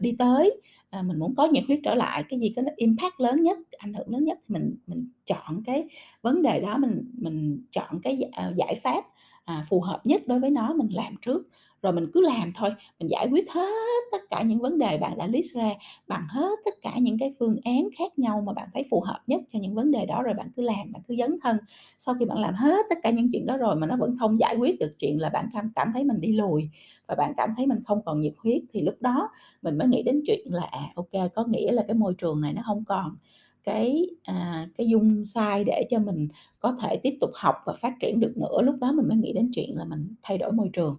đi 0.00 0.12
tới, 0.18 0.60
à, 0.90 1.02
mình 1.02 1.18
muốn 1.18 1.34
có 1.34 1.44
nhiệt 1.46 1.64
huyết 1.66 1.80
trở 1.84 1.94
lại, 1.94 2.24
cái 2.28 2.40
gì 2.40 2.52
có 2.56 2.62
impact 2.76 3.20
lớn 3.20 3.42
nhất, 3.42 3.58
ảnh 3.78 3.94
hưởng 3.94 4.10
lớn 4.10 4.24
nhất 4.24 4.38
thì 4.48 4.52
mình 4.52 4.76
mình 4.86 5.08
chọn 5.24 5.62
cái 5.66 5.88
vấn 6.22 6.42
đề 6.42 6.60
đó, 6.60 6.78
mình 6.78 7.04
mình 7.18 7.62
chọn 7.70 8.00
cái, 8.02 8.18
à, 8.32 8.52
giải 8.56 8.80
pháp, 8.84 9.04
à, 9.44 9.64
phù 9.68 9.80
hợp 9.80 10.00
nhất 10.04 10.22
đối 10.26 10.40
với 10.40 10.50
nó 10.50 10.74
mình 10.74 10.88
làm 10.92 11.14
trước. 11.22 11.42
Rồi 11.86 11.92
mình 11.92 12.06
cứ 12.12 12.20
làm 12.20 12.52
thôi, 12.54 12.70
mình 13.00 13.10
giải 13.10 13.28
quyết 13.30 13.50
hết 13.50 14.02
tất 14.12 14.18
cả 14.30 14.42
những 14.42 14.58
vấn 14.60 14.78
đề 14.78 14.98
bạn 14.98 15.18
đã 15.18 15.26
list 15.26 15.54
ra 15.56 15.70
bằng 16.08 16.26
hết 16.28 16.58
tất 16.64 16.74
cả 16.82 16.92
những 17.00 17.18
cái 17.18 17.34
phương 17.38 17.56
án 17.64 17.88
khác 17.98 18.18
nhau 18.18 18.42
mà 18.46 18.52
bạn 18.52 18.68
thấy 18.74 18.82
phù 18.90 19.00
hợp 19.00 19.20
nhất 19.26 19.40
cho 19.52 19.58
những 19.58 19.74
vấn 19.74 19.90
đề 19.90 20.06
đó, 20.06 20.22
rồi 20.22 20.34
bạn 20.34 20.48
cứ 20.56 20.62
làm, 20.62 20.92
bạn 20.92 21.02
cứ 21.08 21.14
dấn 21.18 21.38
thân. 21.42 21.56
Sau 21.98 22.14
khi 22.18 22.24
bạn 22.24 22.38
làm 22.38 22.54
hết 22.54 22.86
tất 22.90 22.98
cả 23.02 23.10
những 23.10 23.28
chuyện 23.32 23.46
đó 23.46 23.56
rồi 23.56 23.76
mà 23.76 23.86
nó 23.86 23.96
vẫn 23.96 24.14
không 24.18 24.40
giải 24.40 24.56
quyết 24.56 24.80
được 24.80 24.92
chuyện 24.98 25.20
là 25.20 25.28
bạn 25.28 25.48
cảm 25.76 25.90
thấy 25.94 26.04
mình 26.04 26.20
đi 26.20 26.32
lùi 26.32 26.70
và 27.06 27.14
bạn 27.14 27.32
cảm 27.36 27.50
thấy 27.56 27.66
mình 27.66 27.78
không 27.86 28.02
còn 28.04 28.20
nhiệt 28.20 28.34
huyết, 28.38 28.62
thì 28.72 28.80
lúc 28.82 28.94
đó 29.00 29.30
mình 29.62 29.78
mới 29.78 29.88
nghĩ 29.88 30.02
đến 30.02 30.22
chuyện 30.26 30.40
là, 30.50 30.62
à, 30.72 30.80
ok 30.94 31.32
có 31.34 31.44
nghĩa 31.44 31.72
là 31.72 31.84
cái 31.88 31.94
môi 31.94 32.14
trường 32.14 32.40
này 32.40 32.52
nó 32.52 32.62
không 32.66 32.84
còn 32.84 33.16
cái, 33.64 34.06
à, 34.22 34.66
cái 34.78 34.88
dung 34.88 35.24
sai 35.24 35.64
để 35.64 35.86
cho 35.90 35.98
mình 35.98 36.28
có 36.60 36.76
thể 36.82 36.96
tiếp 37.02 37.14
tục 37.20 37.30
học 37.34 37.54
và 37.66 37.72
phát 37.72 37.92
triển 38.00 38.20
được 38.20 38.32
nữa, 38.36 38.62
lúc 38.62 38.74
đó 38.80 38.92
mình 38.92 39.08
mới 39.08 39.16
nghĩ 39.16 39.32
đến 39.32 39.50
chuyện 39.54 39.70
là 39.76 39.84
mình 39.84 40.14
thay 40.22 40.38
đổi 40.38 40.52
môi 40.52 40.70
trường. 40.72 40.96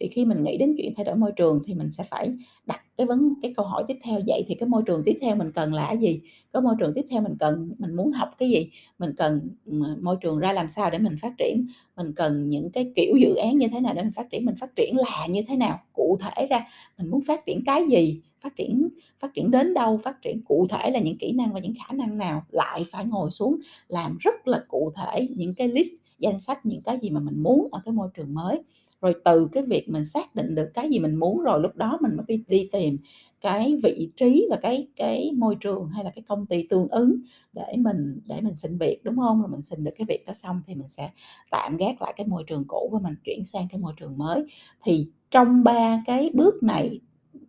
Thì 0.00 0.08
khi 0.08 0.24
mình 0.24 0.44
nghĩ 0.44 0.56
đến 0.58 0.74
chuyện 0.78 0.92
thay 0.96 1.04
đổi 1.04 1.16
môi 1.16 1.32
trường 1.36 1.62
thì 1.66 1.74
mình 1.74 1.90
sẽ 1.90 2.04
phải 2.10 2.32
đặt 2.66 2.80
cái 2.96 3.06
vấn 3.06 3.32
cái 3.42 3.52
câu 3.56 3.66
hỏi 3.66 3.84
tiếp 3.88 3.96
theo, 4.04 4.20
vậy 4.26 4.42
thì 4.46 4.54
cái 4.54 4.68
môi 4.68 4.82
trường 4.86 5.02
tiếp 5.04 5.16
theo 5.20 5.34
mình 5.36 5.52
cần 5.52 5.74
là 5.74 5.92
gì? 5.92 6.20
Cái 6.52 6.62
môi 6.62 6.74
trường 6.78 6.92
tiếp 6.94 7.04
theo 7.10 7.20
mình 7.22 7.36
cần 7.38 7.72
mình 7.78 7.96
muốn 7.96 8.10
học 8.12 8.28
cái 8.38 8.50
gì? 8.50 8.70
Mình 8.98 9.10
cần, 9.16 9.40
ừ, 9.66 9.72
môi 10.02 10.16
trường 10.20 10.38
ra 10.38 10.52
làm 10.52 10.68
sao 10.68 10.90
để 10.90 10.98
mình 10.98 11.16
phát 11.22 11.32
triển? 11.38 11.66
Mình 11.96 12.12
cần 12.16 12.50
những 12.50 12.70
cái 12.70 12.92
kiểu 12.96 13.16
dự 13.20 13.34
án 13.34 13.58
như 13.58 13.68
thế 13.72 13.80
nào 13.80 13.94
để 13.94 14.02
mình 14.02 14.12
phát 14.12 14.30
triển? 14.30 14.44
Mình 14.44 14.54
phát 14.60 14.76
triển 14.76 14.96
là 14.96 15.26
như 15.30 15.40
thế 15.48 15.56
nào? 15.56 15.78
Cụ 15.92 16.18
thể 16.20 16.46
ra 16.46 16.64
mình 16.98 17.10
muốn 17.10 17.20
phát 17.26 17.46
triển 17.46 17.64
cái 17.66 17.82
gì? 17.90 18.20
Phát 18.46 18.56
triển 18.56 18.88
phát 19.20 19.34
triển 19.34 19.50
đến 19.50 19.74
đâu? 19.74 19.96
Phát 19.96 20.22
triển 20.22 20.44
cụ 20.44 20.66
thể 20.70 20.90
là 20.90 21.00
những 21.00 21.18
kỹ 21.18 21.32
năng 21.32 21.52
và 21.52 21.60
những 21.60 21.72
khả 21.78 21.94
năng 21.94 22.18
nào? 22.18 22.42
Lại 22.50 22.84
phải 22.92 23.04
ngồi 23.04 23.30
xuống 23.30 23.56
làm 23.88 24.16
rất 24.20 24.48
là 24.48 24.64
cụ 24.68 24.92
thể 24.96 25.28
những 25.36 25.54
cái 25.54 25.68
list, 25.68 25.92
danh 26.18 26.40
sách 26.40 26.66
những 26.66 26.82
cái 26.82 26.98
gì 27.02 27.10
mà 27.10 27.20
mình 27.20 27.42
muốn 27.42 27.68
ở 27.72 27.80
cái 27.84 27.92
môi 27.92 28.08
trường 28.14 28.34
mới. 28.34 28.62
Rồi 29.00 29.14
từ 29.24 29.48
cái 29.52 29.62
việc 29.62 29.88
mình 29.88 30.04
xác 30.04 30.34
định 30.34 30.54
được 30.54 30.70
cái 30.74 30.90
gì 30.90 30.98
mình 30.98 31.16
muốn 31.16 31.40
rồi, 31.40 31.60
lúc 31.60 31.76
đó 31.76 31.98
mình 32.02 32.16
mới 32.16 32.24
đi 32.28 32.44
đi 32.48 32.68
tìm 32.72 32.98
cái 33.40 33.76
vị 33.82 34.10
trí 34.16 34.46
và 34.50 34.56
cái 34.62 34.88
cái 34.96 35.32
môi 35.36 35.54
trường 35.60 35.88
hay 35.88 36.04
là 36.04 36.10
cái 36.14 36.22
công 36.28 36.46
ty 36.46 36.66
tương 36.70 36.88
ứng 36.88 37.20
để 37.52 37.76
mình 37.78 38.20
để 38.26 38.40
mình 38.40 38.54
xin 38.54 38.78
việc, 38.78 39.00
đúng 39.04 39.16
không 39.16 39.40
Rồi 39.40 39.48
mình 39.50 39.62
xin 39.62 39.84
được 39.84 39.92
cái 39.98 40.06
việc 40.08 40.24
đó 40.26 40.32
xong 40.32 40.62
thì 40.66 40.74
mình 40.74 40.88
sẽ 40.88 41.10
tạm 41.50 41.76
gác 41.76 42.02
lại 42.02 42.12
cái 42.16 42.26
môi 42.26 42.44
trường 42.46 42.64
cũ 42.68 42.90
và 42.92 42.98
mình 43.02 43.14
chuyển 43.24 43.44
sang 43.44 43.68
cái 43.70 43.80
môi 43.80 43.92
trường 43.96 44.18
mới. 44.18 44.44
Thì 44.84 45.10
trong 45.30 45.64
ba 45.64 46.02
cái 46.06 46.30
bước 46.34 46.62
này 46.62 47.00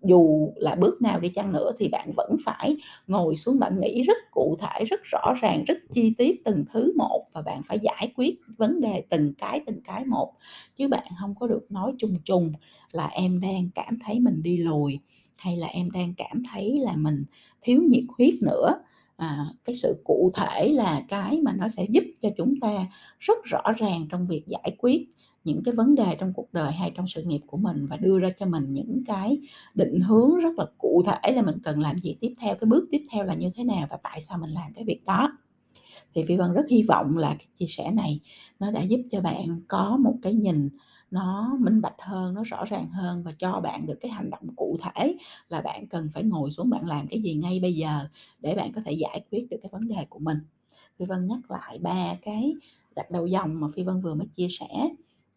dù 0.04 0.54
là 0.56 0.76
bước 0.76 1.02
nào 1.02 1.20
đi 1.20 1.30
chăng 1.30 1.52
nữa 1.52 1.72
thì 1.80 1.88
bạn 1.88 2.10
vẫn 2.18 2.36
phải 2.46 2.78
ngồi 3.08 3.36
xuống 3.36 3.60
bạn 3.60 3.80
nghĩ 3.80 4.04
rất 4.04 4.18
cụ 4.32 4.56
thể, 4.60 4.86
rất 4.86 5.00
rõ 5.04 5.34
ràng, 5.42 5.64
rất 5.68 5.78
chi 5.94 6.14
tiết 6.18 6.44
từng 6.46 6.66
thứ 6.74 6.92
một 6.98 7.26
và 7.34 7.42
bạn 7.42 7.62
phải 7.64 7.80
giải 7.80 8.12
quyết 8.16 8.36
vấn 8.58 8.82
đề 8.82 9.04
từng 9.10 9.34
cái, 9.34 9.62
từng 9.66 9.82
cái 9.84 10.06
một. 10.06 10.34
Chứ 10.78 10.88
bạn 10.88 11.04
không 11.22 11.36
có 11.40 11.48
được 11.48 11.66
nói 11.70 11.94
chung 11.98 12.16
chung 12.26 12.52
là 12.92 13.08
em 13.08 13.40
đang 13.40 13.70
cảm 13.76 14.00
thấy 14.06 14.20
mình 14.20 14.44
đi 14.44 14.58
lùi, 14.58 15.00
hay 15.38 15.58
là 15.58 15.68
em 15.68 15.92
đang 15.92 16.14
cảm 16.18 16.44
thấy 16.52 16.80
là 16.80 16.96
mình 16.96 17.24
thiếu 17.62 17.82
nhiệt 17.90 18.04
huyết 18.18 18.34
nữa. 18.42 18.74
À, 19.18 19.46
cái 19.66 19.76
sự 19.76 20.02
cụ 20.06 20.32
thể 20.34 20.70
là 20.70 21.02
cái 21.08 21.42
mà 21.42 21.54
nó 21.58 21.68
sẽ 21.68 21.86
giúp 21.90 22.04
cho 22.22 22.30
chúng 22.38 22.60
ta 22.62 22.88
rất 23.20 23.38
rõ 23.46 23.62
ràng 23.78 24.08
trong 24.10 24.28
việc 24.28 24.44
giải 24.48 24.76
quyết 24.78 25.08
những 25.44 25.64
cái 25.64 25.74
vấn 25.76 25.96
đề 25.96 26.16
trong 26.20 26.34
cuộc 26.34 26.54
đời 26.54 26.72
hay 26.72 26.92
trong 26.96 27.08
sự 27.08 27.24
nghiệp 27.24 27.42
của 27.48 27.58
mình 27.58 27.88
và 27.88 27.98
đưa 27.98 28.20
ra 28.20 28.30
cho 28.40 28.46
mình 28.46 28.74
những 28.74 29.04
cái 29.06 29.40
định 29.74 30.02
hướng 30.02 30.40
rất 30.40 30.58
là 30.58 30.66
cụ 30.78 31.04
thể 31.06 31.32
là 31.32 31.42
mình 31.42 31.56
cần 31.64 31.80
làm 31.80 31.98
gì 31.98 32.16
tiếp 32.20 32.34
theo, 32.42 32.56
cái 32.56 32.68
bước 32.68 32.88
tiếp 32.92 33.06
theo 33.12 33.24
là 33.24 33.34
như 33.34 33.50
thế 33.56 33.64
nào 33.64 33.88
và 33.90 33.98
tại 34.04 34.22
sao 34.22 34.38
mình 34.38 34.50
làm 34.50 34.74
cái 34.74 34.84
việc 34.84 35.02
đó. 35.06 35.38
Thì 36.14 36.24
Phi 36.24 36.36
Vân 36.36 36.54
rất 36.54 36.64
hy 36.70 36.84
vọng 36.84 37.18
là 37.18 37.30
cái 37.30 37.48
chia 37.56 37.66
sẻ 37.66 37.92
này 37.92 38.20
nó 38.60 38.72
đã 38.72 38.82
giúp 38.82 39.02
cho 39.10 39.22
bạn 39.22 39.62
có 39.68 39.98
một 39.98 40.16
cái 40.22 40.34
nhìn 40.34 40.70
nó 41.12 41.58
minh 41.60 41.82
bạch 41.82 42.02
hơn, 42.02 42.34
nó 42.34 42.44
rõ 42.44 42.66
ràng 42.66 42.90
hơn 42.90 43.24
và 43.24 43.32
cho 43.32 43.60
bạn 43.60 43.86
được 43.86 43.98
cái 44.02 44.12
hành 44.12 44.30
động 44.30 44.48
cụ 44.56 44.78
thể 44.80 45.16
là 45.50 45.62
bạn 45.62 45.88
cần 45.88 46.10
phải 46.14 46.24
ngồi 46.24 46.52
xuống 46.52 46.70
bạn 46.70 46.88
làm 46.88 47.08
cái 47.08 47.22
gì 47.22 47.36
ngay 47.36 47.60
bây 47.60 47.74
giờ 47.74 48.08
để 48.40 48.56
bạn 48.56 48.72
có 48.74 48.82
thể 48.86 48.92
giải 48.92 49.26
quyết 49.32 49.48
được 49.50 49.58
cái 49.62 49.70
vấn 49.72 49.88
đề 49.88 50.06
của 50.10 50.20
mình. 50.20 50.38
Phi 51.00 51.06
Vân 51.06 51.28
nhắc 51.28 51.52
lại 51.52 51.80
ba 51.80 52.16
cái 52.22 52.54
gạch 52.96 53.12
đầu 53.12 53.28
dòng 53.28 53.60
mà 53.60 53.68
Phi 53.76 53.84
Vân 53.84 54.02
vừa 54.02 54.16
mới 54.16 54.28
chia 54.28 54.48
sẻ. 54.60 54.68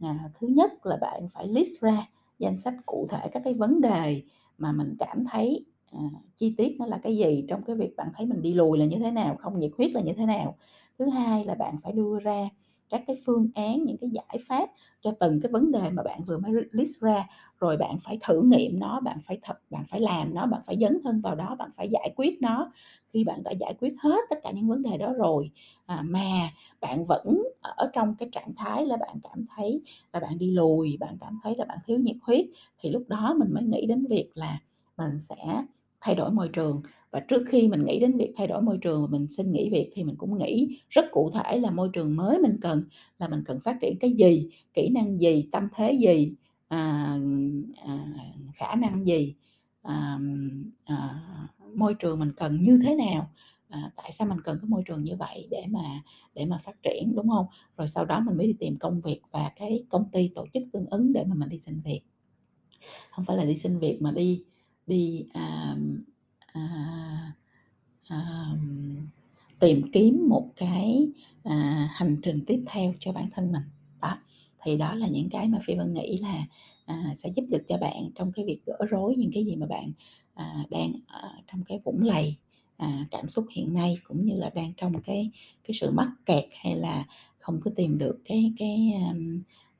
À, 0.00 0.30
thứ 0.38 0.46
nhất 0.46 0.86
là 0.86 0.96
bạn 0.96 1.28
phải 1.34 1.48
list 1.48 1.80
ra 1.80 2.06
danh 2.38 2.58
sách 2.58 2.74
cụ 2.86 3.06
thể 3.10 3.28
các 3.32 3.42
cái 3.44 3.54
vấn 3.54 3.80
đề 3.80 4.22
mà 4.58 4.72
mình 4.72 4.96
cảm 4.98 5.24
thấy, 5.32 5.64
à, 5.92 5.98
chi 6.36 6.54
tiết 6.58 6.76
nó 6.78 6.86
là 6.86 6.98
cái 7.02 7.16
gì 7.16 7.44
trong 7.48 7.62
cái 7.62 7.76
việc 7.76 7.96
bạn 7.96 8.08
thấy 8.16 8.26
mình 8.26 8.42
đi 8.42 8.54
lùi 8.54 8.78
là 8.78 8.84
như 8.84 8.96
thế 8.98 9.10
nào, 9.10 9.36
không 9.40 9.58
nhiệt 9.60 9.70
huyết 9.78 9.90
là 9.92 10.00
như 10.00 10.12
thế 10.16 10.26
nào. 10.26 10.56
Thứ 10.98 11.08
hai 11.08 11.44
là 11.44 11.54
bạn 11.54 11.76
phải 11.82 11.92
đưa 11.92 12.18
ra 12.20 12.48
các 12.90 13.02
cái 13.06 13.16
phương 13.26 13.48
án, 13.54 13.84
những 13.84 13.96
cái 14.00 14.10
giải 14.10 14.38
pháp 14.48 14.68
cho 15.00 15.10
từng 15.20 15.40
cái 15.40 15.52
vấn 15.52 15.72
đề 15.72 15.90
mà 15.90 16.02
bạn 16.02 16.20
vừa 16.26 16.38
mới 16.38 16.52
list 16.70 17.00
ra, 17.00 17.26
rồi 17.60 17.76
bạn 17.76 17.98
phải 18.00 18.18
thử 18.22 18.42
nghiệm 18.42 18.78
nó, 18.80 19.00
bạn 19.00 19.18
phải 19.24 19.38
thật 19.42 19.54
bạn 19.70 19.84
phải 19.88 20.00
làm 20.00 20.34
nó, 20.34 20.46
bạn 20.46 20.60
phải 20.66 20.76
dấn 20.80 21.00
thân 21.04 21.20
vào 21.20 21.34
đó, 21.34 21.56
bạn 21.58 21.70
phải 21.76 21.88
giải 21.92 22.12
quyết 22.16 22.42
nó. 22.42 22.72
Khi 23.06 23.24
bạn 23.24 23.42
đã 23.42 23.50
giải 23.60 23.74
quyết 23.80 23.94
hết 24.02 24.18
tất 24.30 24.36
cả 24.42 24.50
những 24.50 24.68
vấn 24.68 24.82
đề 24.82 24.98
đó 24.98 25.12
rồi, 25.12 25.50
à, 25.86 26.02
mà 26.04 26.50
bạn 26.80 27.04
vẫn 27.04 27.42
ở 27.60 27.90
trong 27.92 28.14
cái 28.18 28.28
trạng 28.32 28.54
thái 28.56 28.86
là 28.86 28.96
bạn 28.96 29.16
cảm 29.22 29.44
thấy 29.56 29.82
là 30.12 30.20
bạn 30.20 30.38
đi 30.38 30.50
lùi, 30.50 30.96
bạn 31.00 31.16
cảm 31.20 31.38
thấy 31.42 31.54
là 31.56 31.64
bạn 31.64 31.78
thiếu 31.86 31.98
nhiệt 31.98 32.16
huyết, 32.22 32.46
thì 32.78 32.90
lúc 32.90 33.02
đó 33.08 33.34
mình 33.38 33.48
mới 33.54 33.62
nghĩ 33.64 33.86
đến 33.86 34.06
việc 34.06 34.30
là 34.34 34.58
mình 34.96 35.18
sẽ 35.18 35.36
thay 36.00 36.14
đổi 36.14 36.30
môi 36.30 36.48
trường. 36.52 36.82
Và 37.10 37.20
trước 37.20 37.42
khi 37.48 37.68
mình 37.68 37.84
nghĩ 37.84 38.00
đến 38.00 38.16
việc 38.16 38.32
thay 38.36 38.46
đổi 38.46 38.62
môi 38.62 38.78
trường 38.78 39.02
và 39.02 39.08
mình 39.10 39.26
xin 39.28 39.52
nghỉ 39.52 39.70
việc 39.70 39.90
thì 39.94 40.04
mình 40.04 40.16
cũng 40.18 40.38
nghĩ 40.38 40.78
rất 40.90 41.04
cụ 41.12 41.30
thể 41.34 41.58
là 41.58 41.70
môi 41.70 41.88
trường 41.92 42.16
mới 42.16 42.38
mình 42.38 42.56
cần 42.60 42.84
là 43.18 43.28
mình 43.28 43.42
cần 43.46 43.60
phát 43.60 43.76
triển 43.80 43.98
cái 44.00 44.10
gì, 44.12 44.48
kỹ 44.74 44.88
năng 44.94 45.20
gì, 45.20 45.48
tâm 45.52 45.68
thế 45.74 45.92
gì, 45.92 46.34
à, 46.68 47.16
à, 47.86 48.06
khả 48.54 48.74
năng 48.74 49.06
gì, 49.06 49.34
à, 49.82 50.18
à, 50.84 51.20
môi 51.74 51.94
trường 51.94 52.18
mình 52.18 52.32
cần 52.36 52.62
như 52.62 52.78
thế 52.82 52.94
nào, 52.94 53.30
à, 53.68 53.90
tại 53.96 54.12
sao 54.12 54.28
mình 54.28 54.38
cần 54.44 54.58
cái 54.60 54.68
môi 54.68 54.82
trường 54.86 55.04
như 55.04 55.16
vậy 55.16 55.48
để 55.50 55.64
mà 55.70 56.02
để 56.34 56.44
mà 56.46 56.58
phát 56.58 56.82
triển, 56.82 57.14
đúng 57.16 57.28
không 57.28 57.46
Rồi 57.76 57.88
sau 57.88 58.04
đó 58.04 58.20
mình 58.20 58.36
mới 58.36 58.46
đi 58.46 58.52
tìm 58.58 58.76
công 58.78 59.00
việc 59.00 59.20
và 59.30 59.52
cái 59.56 59.84
công 59.88 60.10
ty 60.12 60.30
tổ 60.34 60.46
chức 60.54 60.62
tương 60.72 60.86
ứng 60.86 61.12
để 61.12 61.24
mà 61.24 61.34
mình 61.34 61.48
đi 61.48 61.58
xin 61.58 61.80
việc. 61.80 62.00
không 63.10 63.24
phải 63.24 63.36
là 63.36 63.44
đi 63.44 63.54
xin 63.54 63.78
việc 63.78 64.02
mà 64.02 64.12
đi 64.12 64.44
đi, 64.86 65.26
à, 65.32 65.76
à, 66.52 67.32
à, 68.08 68.46
tìm 69.58 69.90
kiếm 69.92 70.26
một 70.28 70.50
cái, 70.56 71.08
à, 71.44 71.88
hành 71.92 72.16
trình 72.22 72.44
tiếp 72.46 72.62
theo 72.66 72.94
cho 73.00 73.12
bản 73.12 73.28
thân 73.32 73.52
mình. 73.52 73.62
Đó, 74.02 74.18
thì 74.62 74.76
đó 74.76 74.94
là 74.94 75.08
những 75.08 75.28
cái 75.30 75.48
mà 75.48 75.58
Phi 75.64 75.74
Vân 75.74 75.94
nghĩ 75.94 76.16
là, 76.16 76.46
à, 76.86 77.12
sẽ 77.16 77.28
giúp 77.36 77.44
được 77.48 77.62
cho 77.68 77.78
bạn 77.78 78.10
trong 78.14 78.32
cái 78.32 78.44
việc 78.44 78.60
gỡ 78.66 78.78
rối 78.90 79.14
những 79.16 79.30
cái 79.34 79.44
gì 79.44 79.56
mà 79.56 79.66
bạn, 79.66 79.92
à, 80.34 80.64
đang 80.70 80.92
ở 81.06 81.32
trong 81.52 81.64
cái 81.64 81.80
vũng 81.84 82.02
lầy, 82.02 82.36
à, 82.76 83.06
cảm 83.10 83.28
xúc 83.28 83.46
hiện 83.50 83.74
nay, 83.74 83.98
cũng 84.04 84.24
như 84.24 84.34
là 84.36 84.50
đang 84.54 84.72
trong 84.76 85.02
cái 85.02 85.30
cái 85.64 85.74
sự 85.74 85.90
mắc 85.90 86.08
kẹt 86.26 86.44
hay 86.64 86.76
là 86.76 87.04
không 87.38 87.60
có 87.64 87.70
tìm 87.76 87.98
được 87.98 88.18
cái 88.24 88.52
cái, 88.58 88.92
à, 89.04 89.14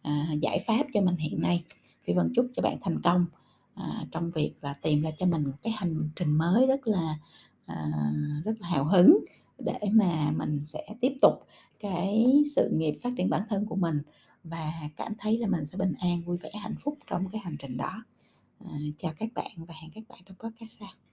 à, 0.03 0.33
giải 0.43 0.59
pháp 0.67 0.87
cho 0.95 1.01
mình 1.01 1.17
hiện 1.17 1.41
nay. 1.41 1.65
Phi 2.05 2.13
Vân 2.13 2.33
chúc 2.35 2.47
cho 2.57 2.63
bạn 2.63 2.77
thành 2.81 3.01
công, 3.03 3.27
à, 3.75 4.07
trong 4.13 4.31
việc 4.31 4.55
là 4.61 4.75
tìm 4.83 5.03
ra 5.03 5.11
cho 5.19 5.27
mình 5.27 5.53
cái 5.63 5.73
hành 5.73 6.11
trình 6.17 6.39
mới 6.39 6.67
rất 6.67 6.87
là, 6.87 7.19
à, 7.67 7.93
rất 8.45 8.53
là 8.61 8.69
hào 8.69 8.85
hứng 8.85 9.25
để 9.59 9.79
mà 9.93 10.31
mình 10.31 10.63
sẽ 10.63 10.87
tiếp 11.01 11.13
tục 11.23 11.33
cái 11.79 12.43
sự 12.57 12.71
nghiệp 12.73 12.93
phát 13.03 13.11
triển 13.17 13.31
bản 13.31 13.43
thân 13.49 13.67
của 13.67 13.77
mình 13.77 14.03
và 14.45 14.73
cảm 14.97 15.13
thấy 15.19 15.39
là 15.39 15.47
mình 15.47 15.65
sẽ 15.65 15.79
bình 15.79 15.93
an, 16.01 16.23
vui 16.23 16.37
vẻ, 16.37 16.51
hạnh 16.63 16.77
phúc 16.79 16.99
trong 17.07 17.29
cái 17.29 17.41
hành 17.45 17.57
trình 17.59 17.77
đó. 17.77 18.05
À, 18.59 18.79
chào 18.99 19.13
các 19.17 19.29
bạn 19.35 19.53
và 19.57 19.75
hẹn 19.83 19.91
các 19.95 20.05
bạn 20.09 20.21
trong 20.27 20.37
podcast 20.37 20.79
sau. 20.81 21.10